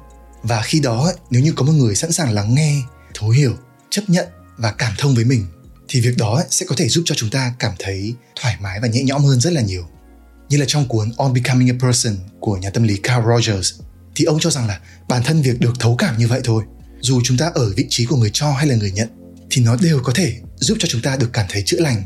và 0.42 0.62
khi 0.62 0.80
đó 0.80 1.12
nếu 1.30 1.42
như 1.42 1.52
có 1.52 1.64
một 1.64 1.72
người 1.72 1.94
sẵn 1.94 2.12
sàng 2.12 2.32
lắng 2.32 2.54
nghe 2.54 2.82
thấu 3.14 3.30
hiểu 3.30 3.56
chấp 3.90 4.02
nhận 4.08 4.26
và 4.56 4.72
cảm 4.72 4.92
thông 4.98 5.14
với 5.14 5.24
mình 5.24 5.46
thì 5.88 6.00
việc 6.00 6.16
đó 6.16 6.42
sẽ 6.50 6.66
có 6.66 6.74
thể 6.78 6.88
giúp 6.88 7.02
cho 7.06 7.14
chúng 7.14 7.30
ta 7.30 7.54
cảm 7.58 7.72
thấy 7.78 8.14
thoải 8.40 8.56
mái 8.60 8.80
và 8.80 8.88
nhẹ 8.88 9.02
nhõm 9.02 9.24
hơn 9.24 9.40
rất 9.40 9.52
là 9.52 9.60
nhiều. 9.60 9.88
Như 10.48 10.56
là 10.56 10.64
trong 10.68 10.88
cuốn 10.88 11.12
On 11.16 11.34
Becoming 11.34 11.70
a 11.70 11.76
Person 11.80 12.16
của 12.40 12.56
nhà 12.56 12.70
tâm 12.70 12.82
lý 12.82 12.96
Carl 12.96 13.26
Rogers 13.28 13.74
thì 14.14 14.24
ông 14.24 14.38
cho 14.40 14.50
rằng 14.50 14.66
là 14.66 14.80
bản 15.08 15.22
thân 15.22 15.42
việc 15.42 15.60
được 15.60 15.72
thấu 15.80 15.96
cảm 15.96 16.18
như 16.18 16.28
vậy 16.28 16.40
thôi, 16.44 16.64
dù 17.00 17.20
chúng 17.24 17.36
ta 17.36 17.50
ở 17.54 17.72
vị 17.76 17.86
trí 17.88 18.06
của 18.06 18.16
người 18.16 18.30
cho 18.32 18.52
hay 18.52 18.66
là 18.66 18.74
người 18.74 18.90
nhận 18.90 19.08
thì 19.50 19.62
nó 19.62 19.76
đều 19.76 20.00
có 20.04 20.12
thể 20.14 20.36
giúp 20.56 20.76
cho 20.80 20.88
chúng 20.88 21.02
ta 21.02 21.16
được 21.16 21.30
cảm 21.32 21.46
thấy 21.48 21.62
chữa 21.66 21.80
lành, 21.80 22.04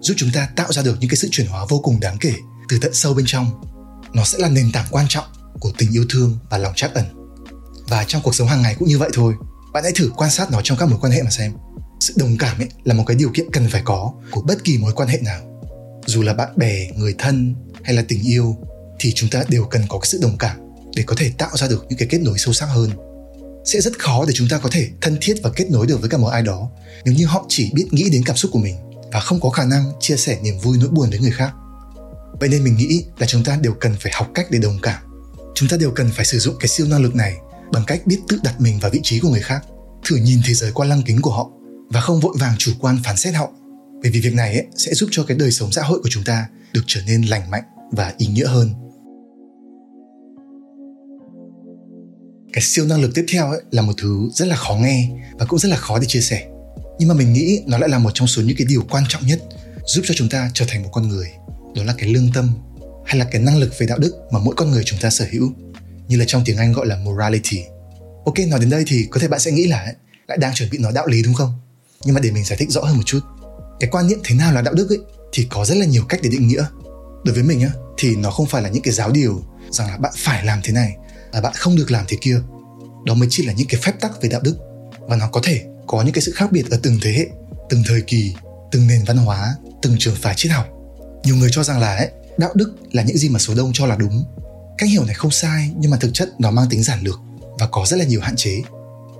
giúp 0.00 0.14
chúng 0.16 0.30
ta 0.32 0.48
tạo 0.56 0.72
ra 0.72 0.82
được 0.82 0.96
những 1.00 1.10
cái 1.10 1.16
sự 1.16 1.28
chuyển 1.30 1.46
hóa 1.46 1.66
vô 1.68 1.78
cùng 1.78 2.00
đáng 2.00 2.16
kể 2.20 2.32
từ 2.68 2.78
tận 2.78 2.94
sâu 2.94 3.14
bên 3.14 3.26
trong. 3.26 3.71
Nó 4.14 4.24
sẽ 4.24 4.38
là 4.38 4.48
nền 4.48 4.72
tảng 4.72 4.86
quan 4.90 5.06
trọng 5.08 5.24
của 5.60 5.72
tình 5.78 5.92
yêu 5.92 6.04
thương 6.10 6.38
và 6.50 6.58
lòng 6.58 6.72
trắc 6.76 6.94
ẩn. 6.94 7.04
Và 7.88 8.04
trong 8.04 8.22
cuộc 8.22 8.34
sống 8.34 8.48
hàng 8.48 8.62
ngày 8.62 8.74
cũng 8.78 8.88
như 8.88 8.98
vậy 8.98 9.10
thôi. 9.12 9.34
Bạn 9.72 9.82
hãy 9.84 9.92
thử 9.96 10.10
quan 10.16 10.30
sát 10.30 10.50
nó 10.50 10.60
trong 10.64 10.78
các 10.78 10.88
mối 10.88 10.98
quan 11.02 11.12
hệ 11.12 11.22
mà 11.22 11.30
xem 11.30 11.52
sự 12.00 12.14
đồng 12.16 12.36
cảm 12.38 12.58
ấy 12.58 12.68
là 12.84 12.94
một 12.94 13.04
cái 13.06 13.16
điều 13.16 13.30
kiện 13.34 13.46
cần 13.52 13.68
phải 13.68 13.82
có 13.84 14.12
của 14.30 14.42
bất 14.42 14.64
kỳ 14.64 14.78
mối 14.78 14.92
quan 14.92 15.08
hệ 15.08 15.18
nào 15.24 15.40
dù 16.06 16.22
là 16.22 16.34
bạn 16.34 16.48
bè, 16.56 16.90
người 16.96 17.14
thân 17.18 17.54
hay 17.82 17.94
là 17.94 18.04
tình 18.08 18.22
yêu, 18.22 18.56
thì 19.00 19.12
chúng 19.14 19.30
ta 19.30 19.44
đều 19.48 19.64
cần 19.64 19.82
có 19.88 19.98
cái 19.98 20.06
sự 20.06 20.18
đồng 20.22 20.38
cảm 20.38 20.56
để 20.96 21.02
có 21.06 21.14
thể 21.18 21.32
tạo 21.38 21.56
ra 21.56 21.68
được 21.68 21.86
những 21.88 21.98
cái 21.98 22.08
kết 22.10 22.20
nối 22.20 22.38
sâu 22.38 22.54
sắc 22.54 22.66
hơn 22.66 22.90
sẽ 23.64 23.80
rất 23.80 23.98
khó 23.98 24.24
để 24.26 24.32
chúng 24.34 24.48
ta 24.48 24.58
có 24.58 24.68
thể 24.72 24.88
thân 25.00 25.18
thiết 25.20 25.34
và 25.42 25.50
kết 25.56 25.70
nối 25.70 25.86
được 25.86 26.00
với 26.00 26.10
cả 26.10 26.18
một 26.18 26.28
ai 26.28 26.42
đó 26.42 26.70
nếu 27.04 27.14
như 27.14 27.26
họ 27.26 27.44
chỉ 27.48 27.70
biết 27.74 27.86
nghĩ 27.90 28.10
đến 28.10 28.22
cảm 28.26 28.36
xúc 28.36 28.50
của 28.54 28.58
mình 28.58 28.76
và 29.12 29.20
không 29.20 29.40
có 29.40 29.50
khả 29.50 29.64
năng 29.64 29.92
chia 30.00 30.16
sẻ 30.16 30.38
niềm 30.42 30.58
vui 30.58 30.78
nỗi 30.80 30.88
buồn 30.88 31.10
với 31.10 31.18
người 31.18 31.30
khác 31.30 31.52
vậy 32.42 32.48
nên 32.48 32.64
mình 32.64 32.76
nghĩ 32.76 33.04
là 33.18 33.26
chúng 33.26 33.44
ta 33.44 33.58
đều 33.62 33.72
cần 33.72 33.94
phải 34.00 34.12
học 34.14 34.30
cách 34.34 34.46
để 34.50 34.58
đồng 34.58 34.78
cảm. 34.82 35.02
Chúng 35.54 35.68
ta 35.68 35.76
đều 35.76 35.90
cần 35.90 36.10
phải 36.12 36.24
sử 36.24 36.38
dụng 36.38 36.54
cái 36.60 36.68
siêu 36.68 36.86
năng 36.86 37.02
lực 37.02 37.14
này 37.14 37.36
bằng 37.72 37.84
cách 37.86 38.06
biết 38.06 38.18
tự 38.28 38.40
đặt 38.42 38.60
mình 38.60 38.78
vào 38.78 38.90
vị 38.90 39.00
trí 39.02 39.20
của 39.20 39.28
người 39.28 39.40
khác 39.40 39.64
thử 40.04 40.16
nhìn 40.16 40.38
thế 40.46 40.54
giới 40.54 40.72
qua 40.72 40.86
lăng 40.86 41.02
kính 41.02 41.22
của 41.22 41.30
họ 41.30 41.50
và 41.88 42.00
không 42.00 42.20
vội 42.20 42.34
vàng 42.38 42.54
chủ 42.58 42.72
quan 42.80 42.98
phán 43.04 43.16
xét 43.16 43.34
họ. 43.34 43.50
Bởi 44.02 44.10
vì 44.10 44.20
việc 44.20 44.34
này 44.34 44.54
ấy, 44.54 44.66
sẽ 44.76 44.94
giúp 44.94 45.08
cho 45.12 45.24
cái 45.24 45.36
đời 45.36 45.50
sống 45.50 45.72
xã 45.72 45.82
hội 45.82 46.00
của 46.02 46.08
chúng 46.08 46.24
ta 46.24 46.48
được 46.72 46.80
trở 46.86 47.00
nên 47.06 47.22
lành 47.22 47.50
mạnh 47.50 47.62
và 47.92 48.14
ý 48.18 48.26
nghĩa 48.26 48.46
hơn. 48.46 48.70
Cái 52.52 52.62
siêu 52.62 52.86
năng 52.86 53.00
lực 53.02 53.10
tiếp 53.14 53.24
theo 53.32 53.50
ấy 53.50 53.62
là 53.70 53.82
một 53.82 53.94
thứ 53.96 54.28
rất 54.34 54.48
là 54.48 54.56
khó 54.56 54.74
nghe 54.74 55.10
và 55.38 55.46
cũng 55.46 55.58
rất 55.58 55.68
là 55.68 55.76
khó 55.76 55.98
để 55.98 56.06
chia 56.08 56.20
sẻ. 56.20 56.48
Nhưng 56.98 57.08
mà 57.08 57.14
mình 57.14 57.32
nghĩ 57.32 57.62
nó 57.66 57.78
lại 57.78 57.88
là 57.88 57.98
một 57.98 58.10
trong 58.14 58.28
số 58.28 58.42
những 58.42 58.56
cái 58.56 58.66
điều 58.70 58.82
quan 58.90 59.04
trọng 59.08 59.26
nhất 59.26 59.42
giúp 59.86 60.02
cho 60.04 60.14
chúng 60.16 60.28
ta 60.28 60.50
trở 60.54 60.64
thành 60.68 60.82
một 60.82 60.90
con 60.92 61.08
người 61.08 61.28
đó 61.74 61.82
là 61.84 61.94
cái 61.98 62.08
lương 62.08 62.32
tâm 62.34 62.50
hay 63.06 63.18
là 63.18 63.24
cái 63.24 63.42
năng 63.42 63.58
lực 63.58 63.72
về 63.78 63.86
đạo 63.86 63.98
đức 63.98 64.16
mà 64.30 64.38
mỗi 64.38 64.54
con 64.56 64.70
người 64.70 64.82
chúng 64.84 64.98
ta 64.98 65.10
sở 65.10 65.26
hữu. 65.30 65.52
Như 66.08 66.16
là 66.16 66.24
trong 66.28 66.42
tiếng 66.44 66.56
anh 66.56 66.72
gọi 66.72 66.86
là 66.86 66.96
morality. 66.96 67.62
Ok 68.24 68.38
nói 68.48 68.60
đến 68.60 68.70
đây 68.70 68.84
thì 68.86 69.06
có 69.10 69.20
thể 69.20 69.28
bạn 69.28 69.40
sẽ 69.40 69.50
nghĩ 69.50 69.66
là 69.66 69.78
ấy, 69.78 69.94
lại 70.28 70.38
đang 70.38 70.54
chuẩn 70.54 70.70
bị 70.70 70.78
nói 70.78 70.92
đạo 70.92 71.06
lý 71.06 71.22
đúng 71.22 71.34
không? 71.34 71.52
Nhưng 72.04 72.14
mà 72.14 72.20
để 72.20 72.30
mình 72.30 72.44
giải 72.44 72.58
thích 72.58 72.70
rõ 72.70 72.80
hơn 72.80 72.96
một 72.96 73.02
chút 73.06 73.20
cái 73.82 73.90
quan 73.90 74.06
niệm 74.06 74.18
thế 74.24 74.34
nào 74.34 74.52
là 74.52 74.62
đạo 74.62 74.74
đức 74.74 74.90
ấy 74.90 74.98
thì 75.32 75.46
có 75.50 75.64
rất 75.64 75.74
là 75.74 75.86
nhiều 75.86 76.04
cách 76.08 76.20
để 76.22 76.30
định 76.30 76.48
nghĩa. 76.48 76.64
Đối 77.24 77.34
với 77.34 77.42
mình 77.42 77.60
á 77.60 77.70
thì 77.98 78.16
nó 78.16 78.30
không 78.30 78.46
phải 78.46 78.62
là 78.62 78.68
những 78.68 78.82
cái 78.82 78.94
giáo 78.94 79.10
điều 79.10 79.42
rằng 79.70 79.88
là 79.88 79.96
bạn 79.96 80.12
phải 80.16 80.44
làm 80.44 80.60
thế 80.64 80.72
này 80.72 80.96
là 81.32 81.40
bạn 81.40 81.52
không 81.56 81.76
được 81.76 81.90
làm 81.90 82.04
thế 82.08 82.16
kia. 82.20 82.40
Đó 83.06 83.14
mới 83.14 83.28
chỉ 83.30 83.46
là 83.46 83.52
những 83.52 83.66
cái 83.68 83.80
phép 83.80 83.92
tắc 84.00 84.22
về 84.22 84.28
đạo 84.28 84.40
đức. 84.44 84.56
Và 85.00 85.16
nó 85.16 85.28
có 85.28 85.40
thể 85.44 85.62
có 85.86 86.02
những 86.02 86.12
cái 86.12 86.22
sự 86.22 86.32
khác 86.34 86.52
biệt 86.52 86.70
ở 86.70 86.78
từng 86.82 86.98
thế 87.02 87.12
hệ 87.12 87.26
từng 87.70 87.82
thời 87.86 88.00
kỳ 88.00 88.34
từng 88.72 88.86
nền 88.86 89.04
văn 89.06 89.16
hóa 89.16 89.54
từng 89.82 89.96
trường 89.98 90.14
phái 90.14 90.34
triết 90.36 90.52
học 90.52 90.66
nhiều 91.24 91.36
người 91.36 91.48
cho 91.52 91.64
rằng 91.64 91.80
là 91.80 91.96
ấy, 91.96 92.10
đạo 92.38 92.50
đức 92.54 92.74
là 92.92 93.02
những 93.02 93.18
gì 93.18 93.28
mà 93.28 93.38
số 93.38 93.54
đông 93.54 93.70
cho 93.74 93.86
là 93.86 93.96
đúng. 93.96 94.24
Cách 94.78 94.90
hiểu 94.90 95.04
này 95.04 95.14
không 95.14 95.30
sai 95.30 95.70
nhưng 95.76 95.90
mà 95.90 95.96
thực 95.96 96.10
chất 96.14 96.28
nó 96.38 96.50
mang 96.50 96.68
tính 96.70 96.82
giản 96.82 97.02
lược 97.02 97.20
và 97.58 97.66
có 97.66 97.86
rất 97.86 97.96
là 97.96 98.04
nhiều 98.04 98.20
hạn 98.20 98.36
chế. 98.36 98.62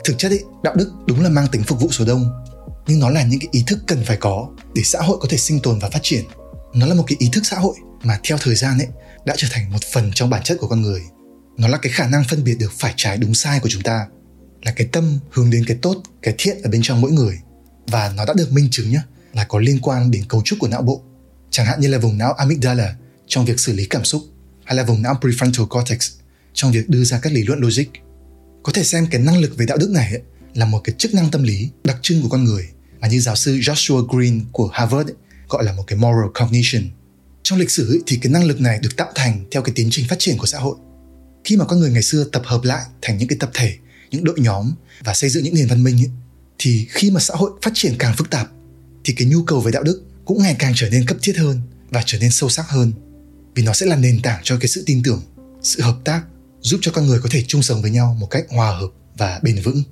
Thực 0.05 0.19
chất 0.19 0.33
ấy, 0.33 0.45
đạo 0.63 0.75
đức 0.75 0.93
đúng 1.07 1.23
là 1.23 1.29
mang 1.29 1.47
tính 1.49 1.63
phục 1.63 1.81
vụ 1.81 1.89
số 1.91 2.05
đông 2.05 2.43
nhưng 2.87 3.01
nó 3.01 3.11
là 3.11 3.23
những 3.23 3.41
cái 3.41 3.49
ý 3.53 3.65
thức 3.67 3.79
cần 3.87 4.05
phải 4.05 4.17
có 4.17 4.49
để 4.75 4.83
xã 4.85 5.01
hội 5.01 5.19
có 5.21 5.29
thể 5.31 5.37
sinh 5.37 5.61
tồn 5.61 5.79
và 5.79 5.91
phát 5.91 6.01
triển. 6.03 6.25
Nó 6.75 6.87
là 6.87 6.95
một 6.95 7.05
cái 7.07 7.17
ý 7.19 7.29
thức 7.33 7.47
xã 7.47 7.59
hội 7.59 7.77
mà 8.03 8.19
theo 8.25 8.39
thời 8.41 8.55
gian 8.55 8.79
ấy 8.79 8.89
đã 9.25 9.35
trở 9.37 9.49
thành 9.51 9.73
một 9.73 9.85
phần 9.93 10.11
trong 10.15 10.31
bản 10.31 10.43
chất 10.43 10.59
của 10.61 10.69
con 10.69 10.83
người. 10.83 11.03
Nó 11.59 11.69
là 11.69 11.79
cái 11.79 11.93
khả 11.93 12.07
năng 12.07 12.25
phân 12.29 12.45
biệt 12.45 12.55
được 12.59 12.73
phải 12.79 12.95
trái 12.97 13.17
đúng 13.17 13.35
sai 13.35 13.61
của 13.61 13.69
chúng 13.69 13.83
ta 13.83 14.07
là 14.63 14.73
cái 14.77 14.87
tâm 14.93 15.19
hướng 15.31 15.51
đến 15.51 15.65
cái 15.67 15.77
tốt 15.83 15.97
cái 16.23 16.35
thiện 16.39 16.63
ở 16.63 16.71
bên 16.71 16.81
trong 16.83 17.01
mỗi 17.01 17.11
người. 17.11 17.39
Và 17.87 18.13
nó 18.17 18.25
đã 18.25 18.33
được 18.37 18.53
minh 18.53 18.69
chứng 18.71 18.91
nhé 18.91 19.01
là 19.33 19.45
có 19.45 19.59
liên 19.59 19.79
quan 19.83 20.11
đến 20.11 20.25
cấu 20.29 20.43
trúc 20.45 20.59
của 20.59 20.69
não 20.69 20.83
bộ 20.83 21.03
chẳng 21.53 21.67
hạn 21.67 21.81
như 21.81 21.89
là 21.89 21.99
vùng 21.99 22.19
não 22.19 22.33
amygdala 22.33 22.97
trong 23.27 23.45
việc 23.45 23.61
xử 23.61 23.73
lý 23.73 23.87
cảm 23.87 24.05
xúc 24.05 24.23
hay 24.65 24.77
là 24.77 24.83
vùng 24.83 25.03
não 25.03 25.19
prefrontal 25.21 25.67
cortex 25.67 26.11
trong 26.55 26.73
việc 26.73 26.89
đưa 26.89 27.05
ra 27.05 27.19
các 27.19 27.33
lý 27.33 27.43
luận 27.43 27.61
logic 27.61 27.85
có 28.63 28.73
thể 28.73 28.85
xem 28.85 29.07
cái 29.11 29.21
năng 29.21 29.39
lực 29.39 29.57
về 29.57 29.67
đạo 29.67 29.77
đức 29.79 29.91
này 29.91 30.11
ấy, 30.11 30.23
là 30.55 30.67
một 30.67 30.81
cái 30.85 30.95
chức 30.99 31.15
năng 31.15 31.31
tâm 31.31 31.43
lý 31.43 31.71
đặc 31.85 31.99
trưng 32.03 32.23
của 32.23 32.29
con 32.29 32.45
người 32.45 32.69
mà 33.01 33.09
như 33.09 33.21
giáo 33.21 33.37
sư 33.37 33.57
Joshua 33.57 34.07
Green 34.07 34.41
của 34.53 34.69
Harvard 34.73 35.09
ấy, 35.11 35.17
gọi 35.49 35.65
là 35.65 35.73
một 35.73 35.85
cái 35.87 35.99
moral 35.99 36.31
cognition. 36.35 36.83
Trong 37.43 37.59
lịch 37.59 37.71
sử 37.71 37.93
ấy, 37.93 38.01
thì 38.07 38.19
cái 38.23 38.33
năng 38.33 38.45
lực 38.45 38.61
này 38.61 38.79
được 38.83 38.97
tạo 38.97 39.13
thành 39.15 39.45
theo 39.51 39.63
cái 39.63 39.73
tiến 39.75 39.89
trình 39.91 40.07
phát 40.09 40.19
triển 40.19 40.39
của 40.39 40.47
xã 40.47 40.59
hội. 40.59 40.77
Khi 41.45 41.57
mà 41.57 41.65
con 41.65 41.81
người 41.81 41.91
ngày 41.91 42.03
xưa 42.03 42.25
tập 42.25 42.43
hợp 42.45 42.61
lại 42.65 42.85
thành 43.03 43.19
những 43.19 43.29
cái 43.29 43.37
tập 43.41 43.51
thể, 43.55 43.75
những 44.11 44.25
đội 44.25 44.41
nhóm 44.41 44.73
và 45.05 45.15
xây 45.15 45.31
dựng 45.31 45.45
những 45.45 45.55
nền 45.55 45.67
văn 45.69 45.85
minh 45.85 45.97
ấy, 45.97 46.11
thì 46.59 46.87
khi 46.91 47.11
mà 47.11 47.21
xã 47.21 47.35
hội 47.35 47.51
phát 47.63 47.71
triển 47.75 47.95
càng 47.99 48.17
phức 48.17 48.31
tạp 48.31 48.49
thì 49.05 49.15
cái 49.15 49.29
nhu 49.29 49.43
cầu 49.43 49.61
về 49.61 49.73
đạo 49.73 49.83
đức 49.83 50.03
cũng 50.25 50.43
ngày 50.43 50.57
càng 50.59 50.73
trở 50.77 50.89
nên 50.91 51.07
cấp 51.07 51.17
thiết 51.23 51.37
hơn 51.37 51.61
và 51.91 52.03
trở 52.07 52.19
nên 52.19 52.31
sâu 52.31 52.49
sắc 52.49 52.69
hơn 52.69 52.93
vì 53.55 53.63
nó 53.63 53.73
sẽ 53.73 53.87
là 53.87 53.97
nền 53.97 54.23
tảng 54.23 54.41
cho 54.43 54.57
cái 54.61 54.69
sự 54.69 54.83
tin 54.87 55.03
tưởng, 55.03 55.23
sự 55.63 55.83
hợp 55.83 55.97
tác 56.05 56.23
giúp 56.61 56.79
cho 56.83 56.93
con 56.93 57.07
người 57.07 57.21
có 57.21 57.29
thể 57.33 57.45
chung 57.47 57.63
sống 57.63 57.83
với 57.83 57.91
nhau 57.91 58.17
một 58.21 58.27
cách 58.27 58.45
hòa 58.49 58.77
hợp 58.77 58.89
và 59.19 59.41
bền 59.43 59.63
vững. 59.63 59.83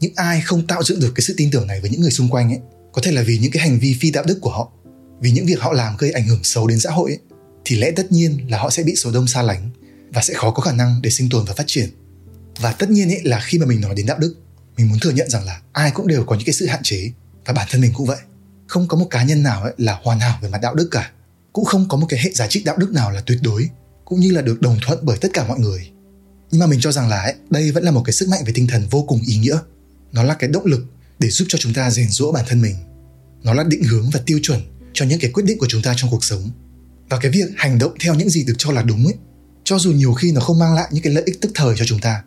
Những 0.00 0.12
ai 0.16 0.40
không 0.40 0.66
tạo 0.66 0.82
dựng 0.82 1.00
được 1.00 1.12
cái 1.14 1.22
sự 1.22 1.34
tin 1.36 1.50
tưởng 1.50 1.66
này 1.66 1.80
với 1.80 1.90
những 1.90 2.00
người 2.00 2.10
xung 2.10 2.28
quanh 2.28 2.52
ấy 2.52 2.60
có 2.92 3.02
thể 3.02 3.12
là 3.12 3.22
vì 3.22 3.38
những 3.38 3.52
cái 3.52 3.62
hành 3.62 3.78
vi 3.78 3.96
phi 4.00 4.10
đạo 4.10 4.24
đức 4.26 4.38
của 4.40 4.50
họ 4.50 4.72
vì 5.20 5.30
những 5.30 5.46
việc 5.46 5.60
họ 5.60 5.72
làm 5.72 5.96
gây 5.96 6.10
ảnh 6.10 6.26
hưởng 6.26 6.44
xấu 6.44 6.66
đến 6.66 6.80
xã 6.80 6.90
hội 6.90 7.10
ấy, 7.10 7.18
thì 7.64 7.76
lẽ 7.76 7.90
tất 7.90 8.12
nhiên 8.12 8.50
là 8.50 8.58
họ 8.58 8.70
sẽ 8.70 8.82
bị 8.82 8.94
số 8.96 9.12
đông 9.12 9.26
xa 9.26 9.42
lánh 9.42 9.70
và 10.10 10.22
sẽ 10.22 10.34
khó 10.34 10.50
có 10.50 10.62
khả 10.62 10.72
năng 10.72 11.02
để 11.02 11.10
sinh 11.10 11.28
tồn 11.28 11.44
và 11.44 11.54
phát 11.54 11.64
triển. 11.66 11.88
Và 12.60 12.72
tất 12.72 12.90
nhiên 12.90 13.08
ấy 13.08 13.20
là 13.24 13.40
khi 13.40 13.58
mà 13.58 13.66
mình 13.66 13.80
nói 13.80 13.94
đến 13.94 14.06
đạo 14.06 14.18
đức 14.18 14.34
mình 14.76 14.88
muốn 14.88 14.98
thừa 14.98 15.10
nhận 15.10 15.30
rằng 15.30 15.44
là 15.44 15.60
ai 15.72 15.90
cũng 15.90 16.06
đều 16.06 16.24
có 16.24 16.36
những 16.36 16.44
cái 16.44 16.54
sự 16.54 16.66
hạn 16.66 16.80
chế 16.82 17.10
và 17.44 17.52
bản 17.52 17.68
thân 17.70 17.80
mình 17.80 17.92
cũng 17.94 18.06
vậy 18.06 18.18
không 18.72 18.88
có 18.88 18.96
một 18.96 19.06
cá 19.10 19.22
nhân 19.22 19.42
nào 19.42 19.62
ấy 19.62 19.72
là 19.78 19.98
hoàn 20.02 20.20
hảo 20.20 20.38
về 20.42 20.48
mặt 20.48 20.58
đạo 20.62 20.74
đức 20.74 20.88
cả. 20.90 21.10
Cũng 21.52 21.64
không 21.64 21.88
có 21.88 21.96
một 21.96 22.06
cái 22.08 22.20
hệ 22.22 22.30
giá 22.32 22.46
trị 22.46 22.62
đạo 22.64 22.76
đức 22.76 22.92
nào 22.92 23.10
là 23.10 23.20
tuyệt 23.26 23.38
đối 23.42 23.68
cũng 24.04 24.20
như 24.20 24.30
là 24.30 24.42
được 24.42 24.60
đồng 24.60 24.78
thuận 24.82 24.98
bởi 25.02 25.18
tất 25.18 25.28
cả 25.32 25.48
mọi 25.48 25.58
người. 25.58 25.90
Nhưng 26.50 26.60
mà 26.60 26.66
mình 26.66 26.80
cho 26.80 26.92
rằng 26.92 27.08
là 27.08 27.22
ấy, 27.22 27.34
đây 27.50 27.70
vẫn 27.70 27.84
là 27.84 27.90
một 27.90 28.02
cái 28.04 28.12
sức 28.12 28.28
mạnh 28.28 28.42
về 28.46 28.52
tinh 28.54 28.66
thần 28.66 28.86
vô 28.90 29.04
cùng 29.08 29.20
ý 29.26 29.36
nghĩa. 29.36 29.58
Nó 30.12 30.22
là 30.22 30.34
cái 30.34 30.50
động 30.50 30.66
lực 30.66 30.84
để 31.18 31.30
giúp 31.30 31.44
cho 31.48 31.58
chúng 31.58 31.74
ta 31.74 31.90
rèn 31.90 32.08
rũa 32.08 32.32
bản 32.32 32.44
thân 32.48 32.62
mình. 32.62 32.76
Nó 33.42 33.54
là 33.54 33.64
định 33.64 33.84
hướng 33.84 34.10
và 34.10 34.20
tiêu 34.26 34.38
chuẩn 34.42 34.60
cho 34.92 35.04
những 35.04 35.20
cái 35.20 35.30
quyết 35.30 35.44
định 35.46 35.58
của 35.58 35.66
chúng 35.68 35.82
ta 35.82 35.94
trong 35.96 36.10
cuộc 36.10 36.24
sống. 36.24 36.50
Và 37.08 37.18
cái 37.18 37.30
việc 37.30 37.48
hành 37.56 37.78
động 37.78 37.94
theo 38.00 38.14
những 38.14 38.30
gì 38.30 38.44
được 38.44 38.54
cho 38.58 38.72
là 38.72 38.82
đúng 38.82 39.04
ấy 39.04 39.14
cho 39.64 39.78
dù 39.78 39.92
nhiều 39.92 40.12
khi 40.12 40.32
nó 40.32 40.40
không 40.40 40.58
mang 40.58 40.74
lại 40.74 40.88
những 40.92 41.02
cái 41.02 41.12
lợi 41.12 41.22
ích 41.26 41.40
tức 41.40 41.50
thời 41.54 41.74
cho 41.76 41.84
chúng 41.84 42.00
ta 42.00 42.22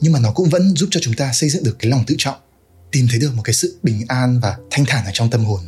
nhưng 0.00 0.12
mà 0.12 0.20
nó 0.20 0.32
cũng 0.32 0.48
vẫn 0.48 0.76
giúp 0.76 0.88
cho 0.90 1.00
chúng 1.02 1.14
ta 1.14 1.32
xây 1.32 1.50
dựng 1.50 1.64
được 1.64 1.76
cái 1.78 1.90
lòng 1.90 2.04
tự 2.06 2.14
trọng 2.18 2.36
tìm 2.92 3.06
thấy 3.10 3.20
được 3.20 3.34
một 3.34 3.42
cái 3.42 3.54
sự 3.54 3.78
bình 3.82 4.04
an 4.08 4.40
và 4.40 4.58
thanh 4.70 4.84
thản 4.84 5.04
ở 5.04 5.10
trong 5.14 5.30
tâm 5.30 5.44
hồn 5.44 5.60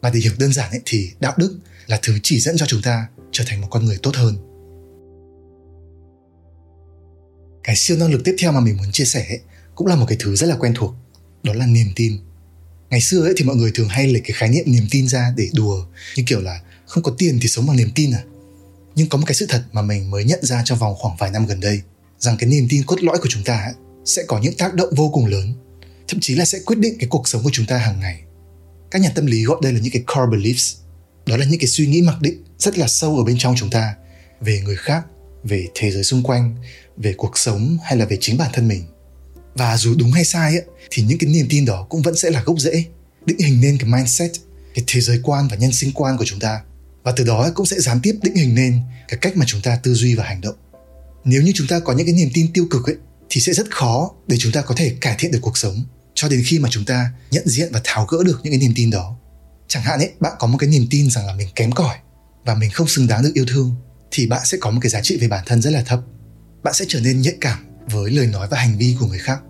và 0.00 0.10
để 0.10 0.20
hiểu 0.20 0.32
đơn 0.38 0.52
giản 0.52 0.70
ấy, 0.70 0.80
thì 0.84 1.10
đạo 1.20 1.34
đức 1.36 1.58
là 1.86 1.98
thứ 2.02 2.18
chỉ 2.22 2.40
dẫn 2.40 2.56
cho 2.56 2.66
chúng 2.66 2.82
ta 2.82 3.08
trở 3.32 3.44
thành 3.46 3.60
một 3.60 3.68
con 3.70 3.84
người 3.84 3.98
tốt 4.02 4.12
hơn. 4.14 4.36
Cái 7.64 7.76
siêu 7.76 7.96
năng 7.96 8.10
lực 8.10 8.20
tiếp 8.24 8.34
theo 8.38 8.52
mà 8.52 8.60
mình 8.60 8.76
muốn 8.76 8.92
chia 8.92 9.04
sẻ 9.04 9.26
ấy, 9.28 9.40
cũng 9.74 9.86
là 9.86 9.96
một 9.96 10.06
cái 10.08 10.16
thứ 10.20 10.36
rất 10.36 10.46
là 10.46 10.56
quen 10.56 10.72
thuộc 10.76 10.94
đó 11.42 11.52
là 11.52 11.66
niềm 11.66 11.88
tin. 11.96 12.18
Ngày 12.90 13.00
xưa 13.00 13.22
ấy 13.22 13.34
thì 13.36 13.44
mọi 13.44 13.56
người 13.56 13.70
thường 13.74 13.88
hay 13.88 14.06
lấy 14.06 14.20
cái 14.24 14.32
khái 14.32 14.48
niệm 14.48 14.64
niềm 14.66 14.86
tin 14.90 15.08
ra 15.08 15.34
để 15.36 15.48
đùa 15.54 15.86
như 16.16 16.22
kiểu 16.26 16.40
là 16.40 16.60
không 16.86 17.02
có 17.02 17.14
tiền 17.18 17.38
thì 17.42 17.48
sống 17.48 17.66
bằng 17.66 17.76
niềm 17.76 17.90
tin 17.94 18.12
à? 18.12 18.22
Nhưng 18.94 19.08
có 19.08 19.18
một 19.18 19.24
cái 19.26 19.34
sự 19.34 19.46
thật 19.48 19.62
mà 19.72 19.82
mình 19.82 20.10
mới 20.10 20.24
nhận 20.24 20.44
ra 20.44 20.62
trong 20.64 20.78
vòng 20.78 20.94
khoảng 20.98 21.16
vài 21.16 21.30
năm 21.30 21.46
gần 21.46 21.60
đây 21.60 21.80
rằng 22.18 22.36
cái 22.38 22.48
niềm 22.48 22.66
tin 22.68 22.84
cốt 22.84 23.02
lõi 23.02 23.18
của 23.18 23.28
chúng 23.28 23.44
ta 23.44 23.60
ấy, 23.60 23.74
sẽ 24.04 24.22
có 24.26 24.40
những 24.40 24.54
tác 24.56 24.74
động 24.74 24.88
vô 24.96 25.10
cùng 25.14 25.26
lớn 25.26 25.54
thậm 26.08 26.20
chí 26.20 26.34
là 26.34 26.44
sẽ 26.44 26.58
quyết 26.66 26.78
định 26.78 26.96
cái 26.98 27.08
cuộc 27.08 27.28
sống 27.28 27.42
của 27.42 27.50
chúng 27.52 27.66
ta 27.66 27.78
hàng 27.78 28.00
ngày 28.00 28.22
các 28.90 29.02
nhà 29.02 29.10
tâm 29.14 29.26
lý 29.26 29.44
gọi 29.44 29.58
đây 29.62 29.72
là 29.72 29.80
những 29.80 29.92
cái 29.92 30.02
core 30.06 30.36
beliefs. 30.36 30.76
Đó 31.26 31.36
là 31.36 31.44
những 31.44 31.58
cái 31.58 31.68
suy 31.68 31.86
nghĩ 31.86 32.02
mặc 32.02 32.16
định 32.20 32.44
rất 32.58 32.78
là 32.78 32.88
sâu 32.88 33.16
ở 33.16 33.24
bên 33.24 33.38
trong 33.38 33.54
chúng 33.56 33.70
ta 33.70 33.94
về 34.40 34.60
người 34.64 34.76
khác 34.76 35.06
về 35.44 35.66
thế 35.74 35.90
giới 35.90 36.04
xung 36.04 36.22
quanh 36.22 36.56
về 36.96 37.14
cuộc 37.16 37.38
sống 37.38 37.78
hay 37.84 37.96
là 37.96 38.04
về 38.04 38.18
chính 38.20 38.38
bản 38.38 38.50
thân 38.52 38.68
mình. 38.68 38.84
Và 39.54 39.76
dù 39.76 39.94
đúng 39.98 40.12
hay 40.12 40.24
sai 40.24 40.52
ấy, 40.52 40.64
thì 40.90 41.02
những 41.02 41.18
cái 41.18 41.30
niềm 41.30 41.46
tin 41.50 41.64
đó 41.64 41.86
cũng 41.90 42.02
vẫn 42.02 42.16
sẽ 42.16 42.30
là 42.30 42.42
gốc 42.42 42.58
rễ 42.58 42.84
định 43.26 43.38
hình 43.38 43.60
nên 43.60 43.78
cái 43.78 43.90
mindset 43.90 44.32
cái 44.74 44.84
thế 44.86 45.00
giới 45.00 45.20
quan 45.22 45.48
và 45.48 45.56
nhân 45.56 45.72
sinh 45.72 45.92
quan 45.94 46.16
của 46.16 46.24
chúng 46.24 46.40
ta. 46.40 46.60
Và 47.02 47.12
từ 47.16 47.24
đó 47.24 47.50
cũng 47.54 47.66
sẽ 47.66 47.80
gián 47.80 48.00
tiếp 48.02 48.14
định 48.22 48.34
hình 48.34 48.54
nên 48.54 48.80
cái 49.08 49.18
cách 49.20 49.36
mà 49.36 49.44
chúng 49.48 49.60
ta 49.60 49.76
tư 49.82 49.94
duy 49.94 50.14
và 50.14 50.24
hành 50.24 50.40
động. 50.40 50.54
Nếu 51.24 51.42
như 51.42 51.52
chúng 51.54 51.66
ta 51.66 51.80
có 51.80 51.92
những 51.92 52.06
cái 52.06 52.14
niềm 52.14 52.28
tin 52.34 52.52
tiêu 52.52 52.66
cực 52.70 52.86
ấy 52.86 52.96
thì 53.28 53.40
sẽ 53.40 53.52
rất 53.52 53.70
khó 53.70 54.10
để 54.26 54.36
chúng 54.40 54.52
ta 54.52 54.62
có 54.62 54.74
thể 54.74 54.96
cải 55.00 55.16
thiện 55.18 55.30
được 55.30 55.38
cuộc 55.42 55.58
sống 55.58 55.84
cho 56.20 56.28
đến 56.28 56.42
khi 56.46 56.58
mà 56.58 56.68
chúng 56.72 56.84
ta 56.84 57.10
nhận 57.30 57.48
diện 57.48 57.68
và 57.72 57.80
tháo 57.84 58.06
gỡ 58.06 58.18
được 58.24 58.40
những 58.42 58.52
cái 58.52 58.58
niềm 58.58 58.72
tin 58.74 58.90
đó. 58.90 59.16
Chẳng 59.68 59.82
hạn 59.82 59.98
ấy, 59.98 60.12
bạn 60.20 60.32
có 60.38 60.46
một 60.46 60.58
cái 60.58 60.68
niềm 60.70 60.86
tin 60.90 61.10
rằng 61.10 61.26
là 61.26 61.34
mình 61.34 61.48
kém 61.54 61.72
cỏi 61.72 61.96
và 62.44 62.54
mình 62.54 62.70
không 62.70 62.88
xứng 62.88 63.06
đáng 63.06 63.22
được 63.22 63.30
yêu 63.34 63.44
thương, 63.48 63.74
thì 64.10 64.26
bạn 64.26 64.40
sẽ 64.44 64.58
có 64.60 64.70
một 64.70 64.78
cái 64.82 64.90
giá 64.90 65.00
trị 65.02 65.16
về 65.16 65.28
bản 65.28 65.44
thân 65.46 65.62
rất 65.62 65.70
là 65.70 65.82
thấp. 65.82 66.00
Bạn 66.62 66.74
sẽ 66.74 66.84
trở 66.88 67.00
nên 67.00 67.20
nhạy 67.20 67.34
cảm 67.40 67.66
với 67.90 68.10
lời 68.10 68.26
nói 68.26 68.48
và 68.50 68.58
hành 68.58 68.78
vi 68.78 68.96
của 69.00 69.06
người 69.06 69.18
khác. 69.18 69.40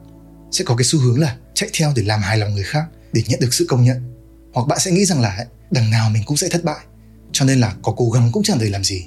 Sẽ 0.52 0.64
có 0.64 0.76
cái 0.76 0.84
xu 0.84 0.98
hướng 0.98 1.20
là 1.20 1.36
chạy 1.54 1.70
theo 1.72 1.92
để 1.96 2.02
làm 2.02 2.20
hài 2.20 2.38
lòng 2.38 2.54
người 2.54 2.64
khác 2.64 2.84
để 3.12 3.22
nhận 3.26 3.40
được 3.40 3.54
sự 3.54 3.66
công 3.68 3.84
nhận. 3.84 4.14
Hoặc 4.52 4.66
bạn 4.66 4.78
sẽ 4.78 4.90
nghĩ 4.90 5.04
rằng 5.04 5.20
là 5.20 5.46
đằng 5.70 5.90
nào 5.90 6.10
mình 6.10 6.22
cũng 6.26 6.36
sẽ 6.36 6.48
thất 6.48 6.64
bại, 6.64 6.84
cho 7.32 7.44
nên 7.44 7.60
là 7.60 7.74
có 7.82 7.92
cố 7.96 8.10
gắng 8.10 8.32
cũng 8.32 8.42
chẳng 8.42 8.58
để 8.58 8.68
làm 8.68 8.84
gì. 8.84 9.06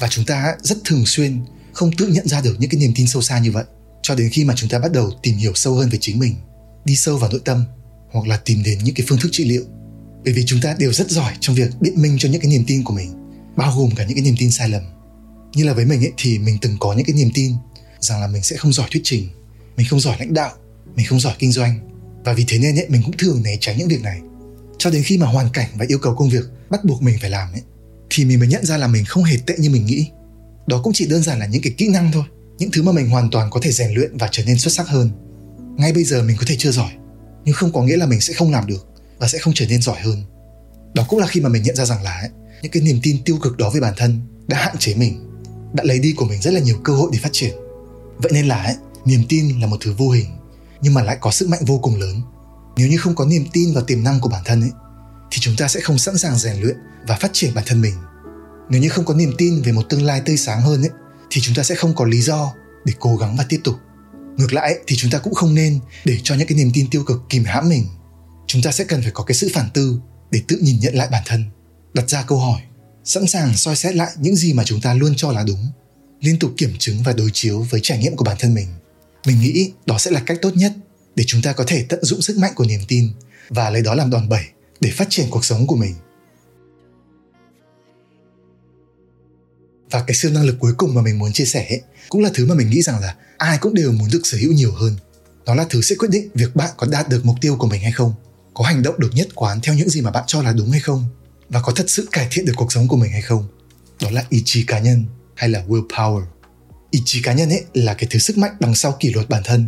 Và 0.00 0.08
chúng 0.08 0.24
ta 0.24 0.56
rất 0.62 0.78
thường 0.84 1.06
xuyên 1.06 1.44
không 1.72 1.90
tự 1.96 2.06
nhận 2.06 2.28
ra 2.28 2.40
được 2.40 2.56
những 2.58 2.70
cái 2.70 2.80
niềm 2.80 2.92
tin 2.96 3.06
sâu 3.06 3.22
xa 3.22 3.38
như 3.38 3.52
vậy, 3.52 3.64
cho 4.02 4.14
đến 4.14 4.30
khi 4.32 4.44
mà 4.44 4.54
chúng 4.56 4.70
ta 4.70 4.78
bắt 4.78 4.92
đầu 4.92 5.10
tìm 5.22 5.36
hiểu 5.36 5.52
sâu 5.54 5.74
hơn 5.74 5.88
về 5.88 5.98
chính 6.00 6.18
mình 6.18 6.36
đi 6.84 6.96
sâu 6.96 7.18
vào 7.18 7.30
nội 7.30 7.40
tâm 7.44 7.64
hoặc 8.12 8.26
là 8.26 8.36
tìm 8.36 8.62
đến 8.62 8.78
những 8.84 8.94
cái 8.94 9.06
phương 9.08 9.18
thức 9.18 9.28
trị 9.32 9.44
liệu. 9.44 9.62
Bởi 10.24 10.34
vì 10.34 10.44
chúng 10.46 10.60
ta 10.60 10.74
đều 10.78 10.92
rất 10.92 11.10
giỏi 11.10 11.32
trong 11.40 11.56
việc 11.56 11.70
biện 11.80 12.02
minh 12.02 12.16
cho 12.18 12.28
những 12.28 12.40
cái 12.40 12.50
niềm 12.50 12.64
tin 12.66 12.84
của 12.84 12.94
mình 12.94 13.12
bao 13.56 13.74
gồm 13.76 13.90
cả 13.96 14.04
những 14.04 14.16
cái 14.16 14.24
niềm 14.24 14.34
tin 14.38 14.50
sai 14.50 14.68
lầm. 14.68 14.82
Như 15.54 15.64
là 15.64 15.72
với 15.72 15.84
mình 15.84 16.04
ấy 16.04 16.12
thì 16.16 16.38
mình 16.38 16.58
từng 16.60 16.76
có 16.80 16.92
những 16.92 17.06
cái 17.06 17.14
niềm 17.14 17.30
tin 17.34 17.52
rằng 18.00 18.20
là 18.20 18.26
mình 18.26 18.42
sẽ 18.42 18.56
không 18.56 18.72
giỏi 18.72 18.88
thuyết 18.90 19.00
trình 19.04 19.28
mình 19.76 19.86
không 19.90 20.00
giỏi 20.00 20.16
lãnh 20.18 20.34
đạo 20.34 20.52
mình 20.96 21.06
không 21.06 21.20
giỏi 21.20 21.34
kinh 21.38 21.52
doanh. 21.52 21.88
Và 22.24 22.32
vì 22.32 22.44
thế 22.48 22.58
nên 22.58 22.76
ấy, 22.76 22.86
mình 22.88 23.02
cũng 23.04 23.16
thường 23.16 23.42
né 23.42 23.56
tránh 23.60 23.78
những 23.78 23.88
việc 23.88 24.02
này. 24.02 24.20
Cho 24.78 24.90
đến 24.90 25.02
khi 25.02 25.18
mà 25.18 25.26
hoàn 25.26 25.48
cảnh 25.52 25.68
và 25.74 25.84
yêu 25.88 25.98
cầu 25.98 26.14
công 26.14 26.30
việc 26.30 26.44
bắt 26.70 26.84
buộc 26.84 27.02
mình 27.02 27.18
phải 27.20 27.30
làm 27.30 27.52
ấy 27.52 27.62
thì 28.10 28.24
mình 28.24 28.38
mới 28.38 28.48
nhận 28.48 28.66
ra 28.66 28.76
là 28.76 28.86
mình 28.86 29.04
không 29.04 29.24
hề 29.24 29.36
tệ 29.46 29.54
như 29.58 29.70
mình 29.70 29.86
nghĩ. 29.86 30.06
Đó 30.66 30.80
cũng 30.84 30.92
chỉ 30.92 31.06
đơn 31.06 31.22
giản 31.22 31.38
là 31.38 31.46
những 31.46 31.62
cái 31.62 31.72
kỹ 31.78 31.88
năng 31.88 32.12
thôi 32.12 32.24
những 32.58 32.70
thứ 32.70 32.82
mà 32.82 32.92
mình 32.92 33.08
hoàn 33.08 33.30
toàn 33.30 33.50
có 33.50 33.60
thể 33.62 33.72
rèn 33.72 33.92
luyện 33.94 34.16
và 34.16 34.28
trở 34.30 34.44
nên 34.44 34.58
xuất 34.58 34.74
sắc 34.74 34.88
hơn 34.88 35.10
ngay 35.76 35.92
bây 35.92 36.04
giờ 36.04 36.22
mình 36.22 36.36
có 36.36 36.44
thể 36.46 36.56
chưa 36.58 36.70
giỏi 36.70 36.92
nhưng 37.44 37.54
không 37.54 37.72
có 37.72 37.82
nghĩa 37.82 37.96
là 37.96 38.06
mình 38.06 38.20
sẽ 38.20 38.34
không 38.34 38.50
làm 38.50 38.66
được 38.66 38.86
và 39.18 39.28
sẽ 39.28 39.38
không 39.38 39.54
trở 39.54 39.66
nên 39.68 39.82
giỏi 39.82 40.00
hơn. 40.00 40.22
Đó 40.94 41.06
cũng 41.08 41.18
là 41.18 41.26
khi 41.26 41.40
mà 41.40 41.48
mình 41.48 41.62
nhận 41.62 41.76
ra 41.76 41.84
rằng 41.84 42.02
là 42.02 42.10
ấy, 42.10 42.30
những 42.62 42.72
cái 42.72 42.82
niềm 42.82 43.00
tin 43.02 43.24
tiêu 43.24 43.38
cực 43.42 43.56
đó 43.56 43.70
về 43.70 43.80
bản 43.80 43.94
thân 43.96 44.20
đã 44.48 44.58
hạn 44.58 44.76
chế 44.78 44.94
mình 44.94 45.30
đã 45.72 45.84
lấy 45.84 45.98
đi 45.98 46.12
của 46.12 46.24
mình 46.24 46.40
rất 46.40 46.50
là 46.50 46.60
nhiều 46.60 46.76
cơ 46.84 46.92
hội 46.92 47.10
để 47.12 47.18
phát 47.22 47.32
triển. 47.32 47.54
Vậy 48.16 48.32
nên 48.34 48.46
là 48.46 48.62
ấy, 48.62 48.74
niềm 49.04 49.22
tin 49.28 49.60
là 49.60 49.66
một 49.66 49.76
thứ 49.80 49.94
vô 49.98 50.10
hình 50.10 50.26
nhưng 50.82 50.94
mà 50.94 51.02
lại 51.02 51.18
có 51.20 51.30
sức 51.30 51.48
mạnh 51.48 51.64
vô 51.66 51.78
cùng 51.78 51.96
lớn. 51.96 52.22
Nếu 52.76 52.88
như 52.88 52.96
không 52.96 53.14
có 53.14 53.24
niềm 53.24 53.46
tin 53.52 53.74
vào 53.74 53.84
tiềm 53.84 54.02
năng 54.02 54.20
của 54.20 54.28
bản 54.28 54.42
thân 54.44 54.60
ấy 54.60 54.70
thì 55.30 55.38
chúng 55.40 55.56
ta 55.56 55.68
sẽ 55.68 55.80
không 55.80 55.98
sẵn 55.98 56.18
sàng 56.18 56.38
rèn 56.38 56.60
luyện 56.60 56.76
và 57.06 57.16
phát 57.16 57.30
triển 57.32 57.54
bản 57.54 57.64
thân 57.66 57.80
mình. 57.80 57.94
Nếu 58.70 58.80
như 58.80 58.88
không 58.88 59.04
có 59.04 59.14
niềm 59.14 59.32
tin 59.38 59.62
về 59.62 59.72
một 59.72 59.82
tương 59.88 60.02
lai 60.02 60.22
tươi 60.24 60.36
sáng 60.36 60.60
hơn 60.60 60.82
ấy 60.82 60.90
thì 61.30 61.40
chúng 61.40 61.54
ta 61.54 61.62
sẽ 61.62 61.74
không 61.74 61.94
có 61.94 62.04
lý 62.04 62.20
do 62.20 62.52
để 62.84 62.92
cố 62.98 63.16
gắng 63.16 63.36
và 63.36 63.44
tiếp 63.48 63.60
tục 63.64 63.74
ngược 64.36 64.52
lại 64.52 64.74
thì 64.86 64.96
chúng 64.96 65.10
ta 65.10 65.18
cũng 65.18 65.34
không 65.34 65.54
nên 65.54 65.78
để 66.04 66.18
cho 66.22 66.34
những 66.34 66.46
cái 66.46 66.58
niềm 66.58 66.70
tin 66.74 66.90
tiêu 66.90 67.04
cực 67.04 67.22
kìm 67.28 67.44
hãm 67.44 67.68
mình. 67.68 67.86
Chúng 68.46 68.62
ta 68.62 68.72
sẽ 68.72 68.84
cần 68.84 69.02
phải 69.02 69.10
có 69.10 69.24
cái 69.24 69.34
sự 69.34 69.50
phản 69.54 69.70
tư 69.74 70.00
để 70.30 70.42
tự 70.48 70.58
nhìn 70.62 70.80
nhận 70.80 70.94
lại 70.94 71.08
bản 71.10 71.22
thân 71.26 71.44
đặt 71.94 72.08
ra 72.08 72.22
câu 72.22 72.38
hỏi 72.38 72.60
sẵn 73.04 73.26
sàng 73.26 73.56
soi 73.56 73.76
xét 73.76 73.94
lại 73.94 74.10
những 74.16 74.36
gì 74.36 74.52
mà 74.52 74.64
chúng 74.64 74.80
ta 74.80 74.94
luôn 74.94 75.12
cho 75.16 75.32
là 75.32 75.44
đúng 75.46 75.66
liên 76.20 76.38
tục 76.38 76.52
kiểm 76.56 76.72
chứng 76.78 77.02
và 77.02 77.12
đối 77.12 77.30
chiếu 77.32 77.66
với 77.70 77.80
trải 77.82 77.98
nghiệm 77.98 78.16
của 78.16 78.24
bản 78.24 78.36
thân 78.40 78.54
mình. 78.54 78.66
Mình 79.26 79.40
nghĩ 79.40 79.72
đó 79.86 79.98
sẽ 79.98 80.10
là 80.10 80.20
cách 80.26 80.38
tốt 80.42 80.56
nhất 80.56 80.72
để 81.16 81.24
chúng 81.26 81.42
ta 81.42 81.52
có 81.52 81.64
thể 81.66 81.86
tận 81.88 82.04
dụng 82.04 82.22
sức 82.22 82.38
mạnh 82.38 82.52
của 82.54 82.64
niềm 82.64 82.80
tin 82.88 83.08
và 83.48 83.70
lấy 83.70 83.82
đó 83.82 83.94
làm 83.94 84.10
đòn 84.10 84.28
bẩy 84.28 84.44
để 84.80 84.90
phát 84.90 85.06
triển 85.10 85.26
cuộc 85.30 85.44
sống 85.44 85.66
của 85.66 85.76
mình. 85.76 85.94
Và 89.90 90.04
cái 90.06 90.14
siêu 90.14 90.30
năng 90.30 90.44
lực 90.44 90.56
cuối 90.60 90.72
cùng 90.76 90.94
mà 90.94 91.02
mình 91.02 91.18
muốn 91.18 91.32
chia 91.32 91.44
sẻ 91.44 91.66
ấy, 91.68 91.80
cũng 92.08 92.22
là 92.22 92.30
thứ 92.34 92.46
mà 92.46 92.54
mình 92.54 92.70
nghĩ 92.70 92.82
rằng 92.82 93.00
là 93.00 93.16
ai 93.42 93.58
cũng 93.58 93.74
đều 93.74 93.92
muốn 93.92 94.08
được 94.12 94.20
sở 94.24 94.38
hữu 94.38 94.52
nhiều 94.52 94.72
hơn. 94.72 94.96
Đó 95.46 95.54
là 95.54 95.66
thứ 95.70 95.82
sẽ 95.82 95.96
quyết 95.98 96.10
định 96.10 96.28
việc 96.34 96.56
bạn 96.56 96.70
có 96.76 96.86
đạt 96.90 97.08
được 97.08 97.24
mục 97.24 97.36
tiêu 97.40 97.56
của 97.58 97.66
mình 97.66 97.82
hay 97.82 97.92
không, 97.92 98.14
có 98.54 98.64
hành 98.64 98.82
động 98.82 98.94
được 98.98 99.10
nhất 99.14 99.28
quán 99.34 99.60
theo 99.62 99.74
những 99.74 99.90
gì 99.90 100.00
mà 100.00 100.10
bạn 100.10 100.24
cho 100.26 100.42
là 100.42 100.52
đúng 100.52 100.70
hay 100.70 100.80
không, 100.80 101.04
và 101.48 101.60
có 101.60 101.72
thật 101.72 101.84
sự 101.88 102.08
cải 102.12 102.28
thiện 102.30 102.44
được 102.44 102.52
cuộc 102.56 102.72
sống 102.72 102.88
của 102.88 102.96
mình 102.96 103.12
hay 103.12 103.22
không. 103.22 103.48
Đó 104.00 104.10
là 104.10 104.24
ý 104.28 104.42
chí 104.44 104.64
cá 104.64 104.78
nhân 104.78 105.04
hay 105.34 105.48
là 105.48 105.64
willpower. 105.68 106.22
Ý 106.90 107.02
chí 107.04 107.22
cá 107.22 107.32
nhân 107.32 107.50
ấy 107.50 107.64
là 107.74 107.94
cái 107.94 108.08
thứ 108.10 108.18
sức 108.18 108.38
mạnh 108.38 108.52
đằng 108.60 108.74
sau 108.74 108.96
kỷ 109.00 109.12
luật 109.12 109.28
bản 109.28 109.42
thân, 109.44 109.66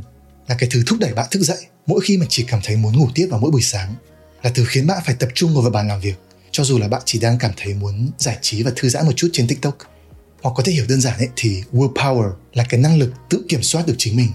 là 0.49 0.55
cái 0.59 0.69
thứ 0.73 0.83
thúc 0.87 0.99
đẩy 1.01 1.15
bạn 1.15 1.27
thức 1.31 1.43
dậy 1.43 1.59
mỗi 1.87 2.01
khi 2.05 2.17
mà 2.17 2.27
chỉ 2.29 2.45
cảm 2.49 2.61
thấy 2.65 2.77
muốn 2.77 2.99
ngủ 2.99 3.09
tiếp 3.15 3.27
vào 3.31 3.41
mỗi 3.41 3.51
buổi 3.51 3.63
sáng, 3.63 3.95
là 4.43 4.51
thứ 4.55 4.65
khiến 4.69 4.87
bạn 4.87 5.03
phải 5.07 5.15
tập 5.15 5.29
trung 5.35 5.53
ngồi 5.53 5.63
vào 5.63 5.73
bàn 5.73 5.89
làm 5.89 6.01
việc, 6.01 6.15
cho 6.51 6.65
dù 6.65 6.79
là 6.79 6.89
bạn 6.89 7.03
chỉ 7.05 7.19
đang 7.19 7.39
cảm 7.39 7.51
thấy 7.57 7.75
muốn 7.75 8.11
giải 8.19 8.39
trí 8.43 8.63
và 8.63 8.73
thư 8.77 8.89
giãn 8.89 9.07
một 9.07 9.13
chút 9.17 9.29
trên 9.33 9.47
tiktok 9.47 9.79
hoặc 10.45 10.53
có 10.57 10.63
thể 10.63 10.73
hiểu 10.73 10.85
đơn 10.89 11.01
giản 11.01 11.19
ấy 11.19 11.29
thì 11.37 11.63
willpower 11.73 12.33
là 12.55 12.65
cái 12.69 12.81
năng 12.81 12.99
lực 12.99 13.13
tự 13.31 13.45
kiểm 13.49 13.63
soát 13.63 13.87
được 13.87 13.95
chính 13.99 14.17
mình. 14.17 14.29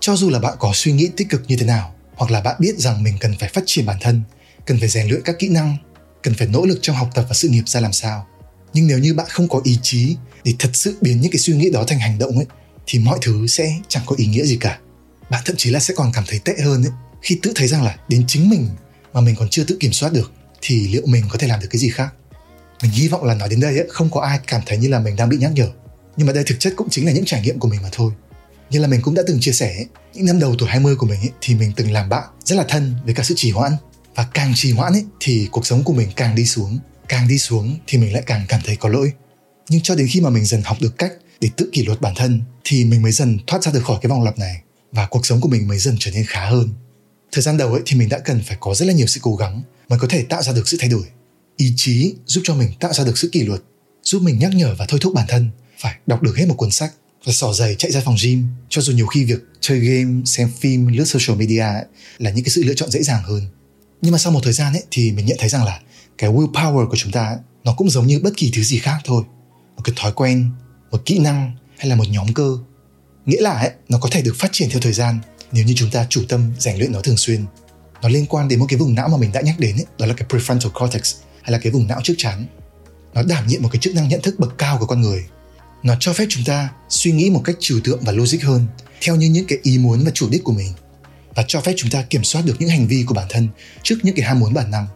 Cho 0.00 0.16
dù 0.16 0.30
là 0.30 0.38
bạn 0.38 0.56
có 0.58 0.72
suy 0.74 0.92
nghĩ 0.92 1.08
tích 1.16 1.28
cực 1.30 1.42
như 1.48 1.56
thế 1.56 1.66
nào, 1.66 1.94
hoặc 2.14 2.30
là 2.30 2.40
bạn 2.40 2.56
biết 2.58 2.78
rằng 2.78 3.02
mình 3.02 3.14
cần 3.20 3.34
phải 3.40 3.48
phát 3.48 3.62
triển 3.66 3.86
bản 3.86 3.96
thân, 4.00 4.22
cần 4.66 4.80
phải 4.80 4.88
rèn 4.88 5.08
luyện 5.08 5.22
các 5.24 5.36
kỹ 5.38 5.48
năng, 5.48 5.76
cần 6.22 6.34
phải 6.34 6.48
nỗ 6.48 6.66
lực 6.66 6.78
trong 6.82 6.96
học 6.96 7.10
tập 7.14 7.26
và 7.28 7.34
sự 7.34 7.48
nghiệp 7.48 7.68
ra 7.68 7.80
làm 7.80 7.92
sao. 7.92 8.26
Nhưng 8.74 8.86
nếu 8.86 8.98
như 8.98 9.14
bạn 9.14 9.26
không 9.30 9.48
có 9.48 9.60
ý 9.64 9.78
chí 9.82 10.16
để 10.44 10.54
thật 10.58 10.70
sự 10.72 10.96
biến 11.00 11.20
những 11.20 11.32
cái 11.32 11.38
suy 11.38 11.56
nghĩ 11.56 11.70
đó 11.70 11.84
thành 11.86 11.98
hành 11.98 12.18
động 12.18 12.36
ấy, 12.36 12.46
thì 12.86 12.98
mọi 12.98 13.18
thứ 13.22 13.46
sẽ 13.46 13.78
chẳng 13.88 14.02
có 14.06 14.16
ý 14.18 14.26
nghĩa 14.26 14.44
gì 14.44 14.56
cả. 14.56 14.78
Bạn 15.30 15.42
thậm 15.44 15.56
chí 15.56 15.70
là 15.70 15.80
sẽ 15.80 15.94
còn 15.96 16.12
cảm 16.12 16.24
thấy 16.26 16.38
tệ 16.38 16.54
hơn 16.64 16.84
ấy, 16.84 16.92
khi 17.22 17.38
tự 17.42 17.52
thấy 17.54 17.68
rằng 17.68 17.82
là 17.82 17.96
đến 18.08 18.24
chính 18.28 18.50
mình 18.50 18.68
mà 19.12 19.20
mình 19.20 19.36
còn 19.36 19.48
chưa 19.48 19.64
tự 19.64 19.76
kiểm 19.80 19.92
soát 19.92 20.12
được, 20.12 20.32
thì 20.62 20.88
liệu 20.88 21.02
mình 21.06 21.24
có 21.28 21.38
thể 21.38 21.46
làm 21.46 21.60
được 21.60 21.68
cái 21.70 21.78
gì 21.78 21.88
khác? 21.90 22.14
Mình 22.84 22.92
hy 22.92 23.08
vọng 23.08 23.24
là 23.24 23.34
nói 23.34 23.48
đến 23.48 23.60
đây 23.60 23.78
ấy, 23.78 23.86
không 23.90 24.10
có 24.10 24.20
ai 24.20 24.38
cảm 24.46 24.60
thấy 24.66 24.78
như 24.78 24.88
là 24.88 24.98
mình 24.98 25.16
đang 25.16 25.28
bị 25.28 25.36
nhắc 25.36 25.52
nhở. 25.52 25.68
Nhưng 26.16 26.26
mà 26.26 26.32
đây 26.32 26.44
thực 26.46 26.60
chất 26.60 26.72
cũng 26.76 26.88
chính 26.90 27.06
là 27.06 27.12
những 27.12 27.24
trải 27.24 27.42
nghiệm 27.42 27.58
của 27.58 27.68
mình 27.68 27.82
mà 27.82 27.88
thôi. 27.92 28.12
Như 28.70 28.78
là 28.78 28.88
mình 28.88 29.00
cũng 29.02 29.14
đã 29.14 29.22
từng 29.26 29.40
chia 29.40 29.52
sẻ 29.52 29.74
ấy, 29.76 29.86
những 30.14 30.26
năm 30.26 30.38
đầu 30.38 30.54
tuổi 30.58 30.68
20 30.68 30.96
của 30.96 31.06
mình 31.06 31.20
ấy, 31.20 31.30
thì 31.40 31.54
mình 31.54 31.72
từng 31.76 31.92
làm 31.92 32.08
bạn 32.08 32.22
rất 32.44 32.56
là 32.56 32.64
thân 32.68 32.94
với 33.04 33.14
cả 33.14 33.22
sự 33.22 33.34
trì 33.36 33.50
hoãn. 33.50 33.72
Và 34.14 34.26
càng 34.34 34.52
trì 34.54 34.72
hoãn 34.72 34.92
ấy, 34.92 35.04
thì 35.20 35.48
cuộc 35.50 35.66
sống 35.66 35.84
của 35.84 35.92
mình 35.92 36.08
càng 36.16 36.34
đi 36.34 36.46
xuống. 36.46 36.78
Càng 37.08 37.28
đi 37.28 37.38
xuống 37.38 37.78
thì 37.86 37.98
mình 37.98 38.12
lại 38.12 38.22
càng 38.26 38.44
cảm 38.48 38.60
thấy 38.64 38.76
có 38.76 38.88
lỗi. 38.88 39.12
Nhưng 39.68 39.80
cho 39.80 39.94
đến 39.94 40.06
khi 40.10 40.20
mà 40.20 40.30
mình 40.30 40.44
dần 40.44 40.62
học 40.64 40.76
được 40.80 40.98
cách 40.98 41.12
để 41.40 41.50
tự 41.56 41.70
kỷ 41.72 41.84
luật 41.84 42.00
bản 42.00 42.14
thân 42.16 42.42
thì 42.64 42.84
mình 42.84 43.02
mới 43.02 43.12
dần 43.12 43.38
thoát 43.46 43.62
ra 43.62 43.72
được 43.72 43.84
khỏi 43.84 43.98
cái 44.02 44.10
vòng 44.10 44.22
lặp 44.22 44.38
này. 44.38 44.62
Và 44.92 45.06
cuộc 45.06 45.26
sống 45.26 45.40
của 45.40 45.48
mình 45.48 45.68
mới 45.68 45.78
dần 45.78 45.96
trở 45.98 46.10
nên 46.10 46.24
khá 46.26 46.46
hơn. 46.46 46.68
Thời 47.32 47.42
gian 47.42 47.56
đầu 47.56 47.72
ấy 47.72 47.82
thì 47.86 47.96
mình 47.96 48.08
đã 48.08 48.18
cần 48.18 48.42
phải 48.46 48.56
có 48.60 48.74
rất 48.74 48.86
là 48.86 48.94
nhiều 48.94 49.06
sự 49.06 49.20
cố 49.22 49.36
gắng 49.36 49.62
mới 49.88 49.98
có 49.98 50.08
thể 50.10 50.22
tạo 50.22 50.42
ra 50.42 50.52
được 50.52 50.68
sự 50.68 50.76
thay 50.80 50.88
đổi 50.88 51.04
ý 51.56 51.72
chí 51.76 52.14
giúp 52.26 52.40
cho 52.44 52.54
mình 52.54 52.72
tạo 52.80 52.92
ra 52.92 53.04
được 53.04 53.18
sự 53.18 53.28
kỷ 53.32 53.42
luật 53.42 53.62
giúp 54.02 54.22
mình 54.22 54.38
nhắc 54.38 54.50
nhở 54.54 54.74
và 54.78 54.86
thôi 54.88 55.00
thúc 55.02 55.14
bản 55.14 55.26
thân 55.28 55.50
phải 55.78 55.94
đọc 56.06 56.22
được 56.22 56.36
hết 56.36 56.46
một 56.48 56.54
cuốn 56.54 56.70
sách 56.70 56.92
và 57.24 57.32
xỏ 57.32 57.52
giày 57.52 57.74
chạy 57.74 57.90
ra 57.90 58.00
phòng 58.04 58.16
gym. 58.22 58.46
Cho 58.68 58.82
dù 58.82 58.92
nhiều 58.92 59.06
khi 59.06 59.24
việc 59.24 59.40
chơi 59.60 59.78
game 59.78 60.24
xem 60.24 60.50
phim 60.60 60.86
lướt 60.86 61.04
social 61.04 61.38
media 61.38 61.60
ấy, 61.60 61.84
là 62.18 62.30
những 62.30 62.44
cái 62.44 62.50
sự 62.50 62.62
lựa 62.64 62.74
chọn 62.74 62.90
dễ 62.90 63.02
dàng 63.02 63.22
hơn. 63.22 63.42
Nhưng 64.02 64.12
mà 64.12 64.18
sau 64.18 64.32
một 64.32 64.40
thời 64.42 64.52
gian 64.52 64.72
ấy 64.72 64.82
thì 64.90 65.12
mình 65.12 65.26
nhận 65.26 65.36
thấy 65.40 65.48
rằng 65.48 65.64
là 65.64 65.80
cái 66.18 66.30
willpower 66.30 66.88
của 66.88 66.96
chúng 66.96 67.12
ta 67.12 67.36
nó 67.64 67.74
cũng 67.76 67.90
giống 67.90 68.06
như 68.06 68.20
bất 68.20 68.36
kỳ 68.36 68.50
thứ 68.54 68.62
gì 68.62 68.78
khác 68.78 68.98
thôi. 69.04 69.24
Một 69.76 69.82
cái 69.84 69.94
thói 69.96 70.12
quen 70.12 70.50
một 70.90 71.02
kỹ 71.06 71.18
năng 71.18 71.56
hay 71.78 71.88
là 71.88 71.96
một 71.96 72.04
nhóm 72.08 72.34
cơ. 72.34 72.58
Nghĩa 73.26 73.40
là 73.40 73.50
ấy, 73.50 73.70
nó 73.88 73.98
có 73.98 74.08
thể 74.12 74.22
được 74.22 74.36
phát 74.38 74.48
triển 74.52 74.70
theo 74.70 74.80
thời 74.80 74.92
gian 74.92 75.18
nếu 75.52 75.64
như 75.64 75.74
chúng 75.76 75.90
ta 75.90 76.06
chủ 76.10 76.22
tâm 76.28 76.52
rèn 76.58 76.76
luyện 76.76 76.92
nó 76.92 77.00
thường 77.00 77.16
xuyên. 77.16 77.44
Nó 78.02 78.08
liên 78.08 78.26
quan 78.26 78.48
đến 78.48 78.58
một 78.58 78.66
cái 78.68 78.78
vùng 78.78 78.94
não 78.94 79.08
mà 79.08 79.16
mình 79.16 79.32
đã 79.32 79.40
nhắc 79.40 79.58
đến 79.58 79.76
ấy, 79.76 79.86
đó 79.98 80.06
là 80.06 80.14
cái 80.14 80.28
prefrontal 80.28 80.70
cortex 80.70 81.14
hay 81.44 81.52
là 81.52 81.58
cái 81.58 81.72
vùng 81.72 81.86
não 81.86 82.00
trước 82.04 82.14
chắn 82.18 82.46
nó 83.14 83.22
đảm 83.22 83.46
nhiệm 83.46 83.62
một 83.62 83.68
cái 83.72 83.80
chức 83.80 83.94
năng 83.94 84.08
nhận 84.08 84.22
thức 84.22 84.38
bậc 84.38 84.58
cao 84.58 84.78
của 84.78 84.86
con 84.86 85.00
người. 85.00 85.24
Nó 85.82 85.96
cho 86.00 86.12
phép 86.12 86.26
chúng 86.28 86.44
ta 86.44 86.68
suy 86.88 87.12
nghĩ 87.12 87.30
một 87.30 87.40
cách 87.44 87.56
trừu 87.60 87.80
tượng 87.84 88.00
và 88.04 88.12
logic 88.12 88.42
hơn 88.42 88.66
theo 89.00 89.16
như 89.16 89.28
những 89.28 89.46
cái 89.46 89.58
ý 89.62 89.78
muốn 89.78 90.04
và 90.04 90.10
chủ 90.14 90.28
đích 90.28 90.44
của 90.44 90.52
mình 90.52 90.72
và 91.34 91.44
cho 91.48 91.60
phép 91.60 91.74
chúng 91.76 91.90
ta 91.90 92.02
kiểm 92.02 92.24
soát 92.24 92.42
được 92.44 92.56
những 92.58 92.68
hành 92.68 92.86
vi 92.86 93.04
của 93.06 93.14
bản 93.14 93.26
thân 93.30 93.48
trước 93.82 93.96
những 94.02 94.14
cái 94.16 94.26
ham 94.26 94.40
muốn 94.40 94.54
bản 94.54 94.70
năng. 94.70 94.86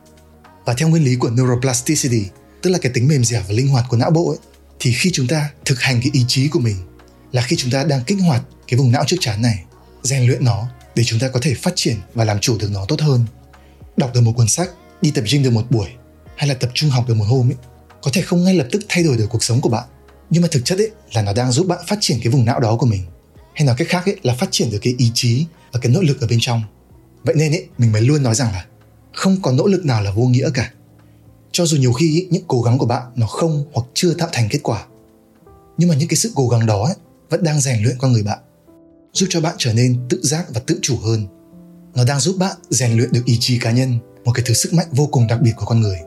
Và 0.66 0.74
theo 0.74 0.88
nguyên 0.88 1.04
lý 1.04 1.16
của 1.16 1.30
neuroplasticity 1.30 2.24
tức 2.62 2.70
là 2.70 2.78
cái 2.78 2.92
tính 2.92 3.08
mềm 3.08 3.24
dẻo 3.24 3.42
và 3.48 3.54
linh 3.54 3.68
hoạt 3.68 3.84
của 3.88 3.96
não 3.96 4.10
bộ 4.10 4.28
ấy, 4.28 4.38
thì 4.80 4.92
khi 4.92 5.10
chúng 5.12 5.26
ta 5.26 5.50
thực 5.64 5.80
hành 5.80 6.00
cái 6.00 6.10
ý 6.12 6.24
chí 6.28 6.48
của 6.48 6.60
mình 6.60 6.76
là 7.32 7.42
khi 7.42 7.56
chúng 7.56 7.70
ta 7.70 7.84
đang 7.84 8.04
kích 8.04 8.18
hoạt 8.20 8.42
cái 8.68 8.78
vùng 8.78 8.92
não 8.92 9.04
trước 9.06 9.16
chán 9.20 9.42
này 9.42 9.64
rèn 10.02 10.26
luyện 10.26 10.44
nó 10.44 10.68
để 10.94 11.04
chúng 11.04 11.18
ta 11.18 11.28
có 11.28 11.40
thể 11.42 11.54
phát 11.54 11.72
triển 11.76 11.96
và 12.14 12.24
làm 12.24 12.40
chủ 12.40 12.58
được 12.58 12.70
nó 12.72 12.84
tốt 12.88 13.00
hơn. 13.00 13.24
Đọc 13.96 14.14
được 14.14 14.20
một 14.20 14.32
cuốn 14.32 14.48
sách 14.48 14.70
đi 15.02 15.10
tập 15.10 15.24
gym 15.30 15.42
được 15.42 15.50
một 15.50 15.70
buổi 15.70 15.88
hay 16.38 16.48
là 16.48 16.54
tập 16.54 16.70
trung 16.74 16.90
học 16.90 17.08
được 17.08 17.14
một 17.14 17.24
hôm 17.28 17.50
ấy 17.50 17.56
có 18.02 18.10
thể 18.14 18.22
không 18.22 18.44
ngay 18.44 18.54
lập 18.54 18.66
tức 18.72 18.82
thay 18.88 19.04
đổi 19.04 19.16
được 19.16 19.26
cuộc 19.30 19.44
sống 19.44 19.60
của 19.60 19.68
bạn. 19.68 19.84
Nhưng 20.30 20.42
mà 20.42 20.48
thực 20.50 20.64
chất 20.64 20.78
ấy 20.78 20.90
là 21.12 21.22
nó 21.22 21.32
đang 21.32 21.52
giúp 21.52 21.66
bạn 21.66 21.78
phát 21.86 21.98
triển 22.00 22.18
cái 22.22 22.32
vùng 22.32 22.44
não 22.44 22.60
đó 22.60 22.76
của 22.76 22.86
mình. 22.86 23.02
Hay 23.54 23.66
nói 23.66 23.74
cách 23.78 23.88
khác 23.88 24.06
ấy 24.06 24.16
là 24.22 24.34
phát 24.34 24.48
triển 24.50 24.70
được 24.70 24.78
cái 24.82 24.94
ý 24.98 25.10
chí 25.14 25.46
và 25.72 25.80
cái 25.80 25.92
nỗ 25.92 26.00
lực 26.00 26.20
ở 26.20 26.26
bên 26.26 26.38
trong. 26.40 26.62
Vậy 27.24 27.34
nên 27.38 27.52
ấy 27.52 27.66
mình 27.78 27.92
mới 27.92 28.02
luôn 28.02 28.22
nói 28.22 28.34
rằng 28.34 28.52
là 28.52 28.66
không 29.12 29.42
có 29.42 29.52
nỗ 29.52 29.66
lực 29.66 29.84
nào 29.84 30.02
là 30.02 30.10
vô 30.10 30.22
nghĩa 30.22 30.50
cả. 30.54 30.72
Cho 31.52 31.66
dù 31.66 31.76
nhiều 31.76 31.92
khi 31.92 32.20
ấy, 32.20 32.28
những 32.30 32.44
cố 32.48 32.62
gắng 32.62 32.78
của 32.78 32.86
bạn 32.86 33.02
nó 33.16 33.26
không 33.26 33.64
hoặc 33.72 33.86
chưa 33.94 34.14
tạo 34.14 34.28
thành 34.32 34.48
kết 34.50 34.60
quả 34.62 34.86
nhưng 35.78 35.88
mà 35.88 35.94
những 35.94 36.08
cái 36.08 36.16
sự 36.16 36.32
cố 36.34 36.48
gắng 36.48 36.66
đó 36.66 36.84
ấy, 36.84 36.94
vẫn 37.30 37.44
đang 37.44 37.60
rèn 37.60 37.82
luyện 37.82 37.96
con 37.98 38.12
người 38.12 38.22
bạn 38.22 38.38
giúp 39.12 39.26
cho 39.30 39.40
bạn 39.40 39.54
trở 39.58 39.72
nên 39.72 40.00
tự 40.08 40.20
giác 40.22 40.46
và 40.54 40.60
tự 40.66 40.78
chủ 40.82 40.98
hơn. 40.98 41.26
Nó 41.94 42.04
đang 42.04 42.20
giúp 42.20 42.36
bạn 42.38 42.56
rèn 42.70 42.96
luyện 42.96 43.12
được 43.12 43.24
ý 43.24 43.36
chí 43.40 43.58
cá 43.58 43.70
nhân 43.70 43.98
một 44.24 44.32
cái 44.32 44.44
thứ 44.46 44.54
sức 44.54 44.74
mạnh 44.74 44.86
vô 44.92 45.06
cùng 45.06 45.26
đặc 45.26 45.40
biệt 45.42 45.52
của 45.56 45.66
con 45.66 45.80
người. 45.80 45.98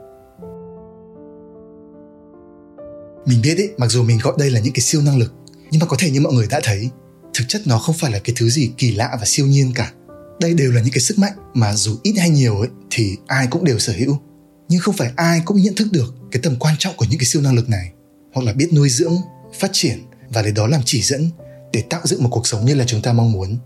Mình 3.25 3.41
biết 3.41 3.57
ấy 3.57 3.69
mặc 3.77 3.87
dù 3.91 4.03
mình 4.03 4.19
gọi 4.21 4.33
đây 4.37 4.49
là 4.49 4.59
những 4.59 4.73
cái 4.73 4.81
siêu 4.81 5.01
năng 5.01 5.17
lực, 5.17 5.33
nhưng 5.71 5.79
mà 5.79 5.85
có 5.85 5.97
thể 5.99 6.11
như 6.11 6.21
mọi 6.21 6.33
người 6.33 6.47
đã 6.49 6.59
thấy, 6.63 6.89
thực 7.33 7.43
chất 7.47 7.61
nó 7.65 7.79
không 7.79 7.95
phải 7.95 8.11
là 8.11 8.19
cái 8.19 8.35
thứ 8.37 8.49
gì 8.49 8.71
kỳ 8.77 8.91
lạ 8.91 9.17
và 9.19 9.25
siêu 9.25 9.45
nhiên 9.45 9.71
cả. 9.75 9.91
Đây 10.39 10.53
đều 10.53 10.71
là 10.71 10.81
những 10.81 10.93
cái 10.93 11.01
sức 11.01 11.19
mạnh 11.19 11.33
mà 11.53 11.73
dù 11.73 11.97
ít 12.03 12.13
hay 12.17 12.29
nhiều 12.29 12.59
ấy, 12.59 12.69
thì 12.89 13.17
ai 13.27 13.47
cũng 13.47 13.63
đều 13.63 13.79
sở 13.79 13.93
hữu. 13.93 14.17
Nhưng 14.69 14.79
không 14.79 14.95
phải 14.97 15.11
ai 15.15 15.41
cũng 15.45 15.57
nhận 15.57 15.75
thức 15.75 15.87
được 15.91 16.15
cái 16.31 16.41
tầm 16.43 16.55
quan 16.59 16.75
trọng 16.79 16.95
của 16.97 17.05
những 17.09 17.19
cái 17.19 17.25
siêu 17.25 17.41
năng 17.41 17.55
lực 17.55 17.69
này, 17.69 17.91
hoặc 18.33 18.45
là 18.45 18.53
biết 18.53 18.73
nuôi 18.73 18.89
dưỡng, 18.89 19.17
phát 19.59 19.69
triển 19.73 19.99
và 20.29 20.41
lấy 20.41 20.51
đó 20.51 20.67
làm 20.67 20.81
chỉ 20.85 21.01
dẫn 21.01 21.29
để 21.73 21.83
tạo 21.89 22.01
dựng 22.03 22.23
một 22.23 22.29
cuộc 22.31 22.47
sống 22.47 22.65
như 22.65 22.73
là 22.73 22.85
chúng 22.87 23.01
ta 23.01 23.13
mong 23.13 23.31
muốn. 23.31 23.57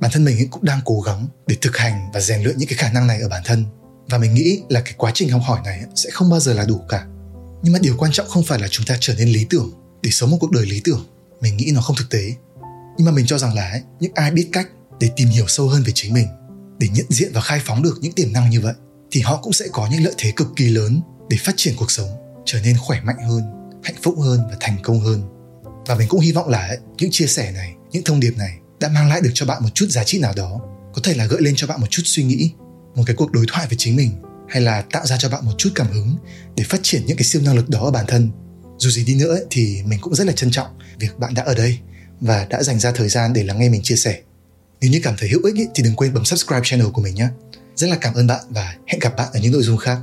Bản 0.00 0.10
thân 0.10 0.24
mình 0.24 0.48
cũng 0.50 0.64
đang 0.64 0.80
cố 0.84 1.00
gắng 1.00 1.26
để 1.46 1.56
thực 1.60 1.76
hành 1.76 2.10
và 2.14 2.20
rèn 2.20 2.42
luyện 2.42 2.58
những 2.58 2.68
cái 2.68 2.78
khả 2.78 2.92
năng 2.92 3.06
này 3.06 3.20
ở 3.20 3.28
bản 3.28 3.42
thân. 3.44 3.64
Và 4.08 4.18
mình 4.18 4.34
nghĩ 4.34 4.62
là 4.68 4.80
cái 4.80 4.94
quá 4.96 5.10
trình 5.14 5.28
học 5.28 5.42
hỏi 5.44 5.60
này 5.64 5.82
sẽ 5.94 6.10
không 6.10 6.30
bao 6.30 6.40
giờ 6.40 6.52
là 6.52 6.64
đủ 6.64 6.80
cả 6.88 7.06
nhưng 7.62 7.72
mà 7.72 7.78
điều 7.78 7.96
quan 7.98 8.12
trọng 8.12 8.28
không 8.28 8.44
phải 8.44 8.58
là 8.58 8.68
chúng 8.70 8.86
ta 8.86 8.96
trở 9.00 9.14
nên 9.14 9.28
lý 9.28 9.46
tưởng 9.50 9.72
để 10.02 10.10
sống 10.10 10.30
một 10.30 10.36
cuộc 10.40 10.50
đời 10.50 10.66
lý 10.66 10.80
tưởng. 10.84 11.06
Mình 11.40 11.56
nghĩ 11.56 11.70
nó 11.74 11.80
không 11.80 11.96
thực 11.96 12.10
tế. 12.10 12.34
Nhưng 12.96 13.06
mà 13.06 13.12
mình 13.12 13.26
cho 13.26 13.38
rằng 13.38 13.54
là 13.54 13.80
những 14.00 14.12
ai 14.14 14.30
biết 14.30 14.48
cách 14.52 14.68
để 15.00 15.10
tìm 15.16 15.28
hiểu 15.28 15.44
sâu 15.48 15.68
hơn 15.68 15.82
về 15.82 15.92
chính 15.94 16.14
mình, 16.14 16.26
để 16.78 16.88
nhận 16.88 17.06
diện 17.08 17.30
và 17.34 17.40
khai 17.40 17.60
phóng 17.64 17.82
được 17.82 17.98
những 18.00 18.12
tiềm 18.12 18.32
năng 18.32 18.50
như 18.50 18.60
vậy, 18.60 18.74
thì 19.10 19.20
họ 19.20 19.40
cũng 19.42 19.52
sẽ 19.52 19.66
có 19.72 19.88
những 19.92 20.04
lợi 20.04 20.14
thế 20.18 20.32
cực 20.36 20.48
kỳ 20.56 20.68
lớn 20.68 21.00
để 21.30 21.36
phát 21.40 21.54
triển 21.56 21.74
cuộc 21.76 21.90
sống, 21.90 22.08
trở 22.44 22.60
nên 22.60 22.76
khỏe 22.78 23.00
mạnh 23.00 23.16
hơn, 23.28 23.42
hạnh 23.82 23.96
phúc 24.02 24.14
hơn 24.20 24.40
và 24.50 24.56
thành 24.60 24.76
công 24.82 25.00
hơn. 25.00 25.22
Và 25.86 25.94
mình 25.94 26.08
cũng 26.08 26.20
hy 26.20 26.32
vọng 26.32 26.48
là 26.48 26.76
những 26.98 27.10
chia 27.10 27.26
sẻ 27.26 27.52
này, 27.52 27.74
những 27.90 28.04
thông 28.04 28.20
điệp 28.20 28.36
này 28.36 28.58
đã 28.80 28.88
mang 28.88 29.08
lại 29.08 29.20
được 29.20 29.30
cho 29.34 29.46
bạn 29.46 29.62
một 29.62 29.68
chút 29.74 29.86
giá 29.90 30.04
trị 30.04 30.18
nào 30.18 30.32
đó, 30.36 30.60
có 30.94 31.00
thể 31.04 31.14
là 31.14 31.26
gợi 31.26 31.42
lên 31.42 31.54
cho 31.56 31.66
bạn 31.66 31.80
một 31.80 31.86
chút 31.90 32.02
suy 32.04 32.24
nghĩ, 32.24 32.52
một 32.94 33.02
cái 33.06 33.16
cuộc 33.16 33.32
đối 33.32 33.44
thoại 33.48 33.66
với 33.66 33.76
chính 33.78 33.96
mình 33.96 34.10
hay 34.52 34.62
là 34.62 34.82
tạo 34.82 35.06
ra 35.06 35.16
cho 35.16 35.28
bạn 35.28 35.44
một 35.44 35.52
chút 35.58 35.70
cảm 35.74 35.86
hứng 35.86 36.16
để 36.56 36.64
phát 36.64 36.80
triển 36.82 37.02
những 37.06 37.16
cái 37.16 37.24
siêu 37.24 37.42
năng 37.44 37.56
lực 37.56 37.68
đó 37.68 37.80
ở 37.80 37.90
bản 37.90 38.04
thân. 38.08 38.30
Dù 38.78 38.90
gì 38.90 39.04
đi 39.04 39.14
nữa 39.14 39.38
thì 39.50 39.82
mình 39.86 39.98
cũng 40.02 40.14
rất 40.14 40.26
là 40.26 40.32
trân 40.32 40.50
trọng 40.50 40.78
việc 40.98 41.18
bạn 41.18 41.34
đã 41.34 41.42
ở 41.42 41.54
đây 41.54 41.78
và 42.20 42.46
đã 42.50 42.62
dành 42.62 42.78
ra 42.78 42.92
thời 42.92 43.08
gian 43.08 43.32
để 43.32 43.42
lắng 43.42 43.58
nghe 43.58 43.68
mình 43.68 43.82
chia 43.82 43.96
sẻ. 43.96 44.20
Nếu 44.80 44.90
như 44.90 45.00
cảm 45.02 45.14
thấy 45.18 45.28
hữu 45.28 45.40
ích 45.44 45.68
thì 45.74 45.82
đừng 45.82 45.96
quên 45.96 46.14
bấm 46.14 46.24
subscribe 46.24 46.60
channel 46.64 46.88
của 46.88 47.02
mình 47.02 47.14
nhé. 47.14 47.28
Rất 47.76 47.86
là 47.86 47.96
cảm 47.96 48.14
ơn 48.14 48.26
bạn 48.26 48.40
và 48.50 48.74
hẹn 48.86 49.00
gặp 49.00 49.16
bạn 49.16 49.28
ở 49.32 49.40
những 49.40 49.52
nội 49.52 49.62
dung 49.62 49.76
khác. 49.76 49.98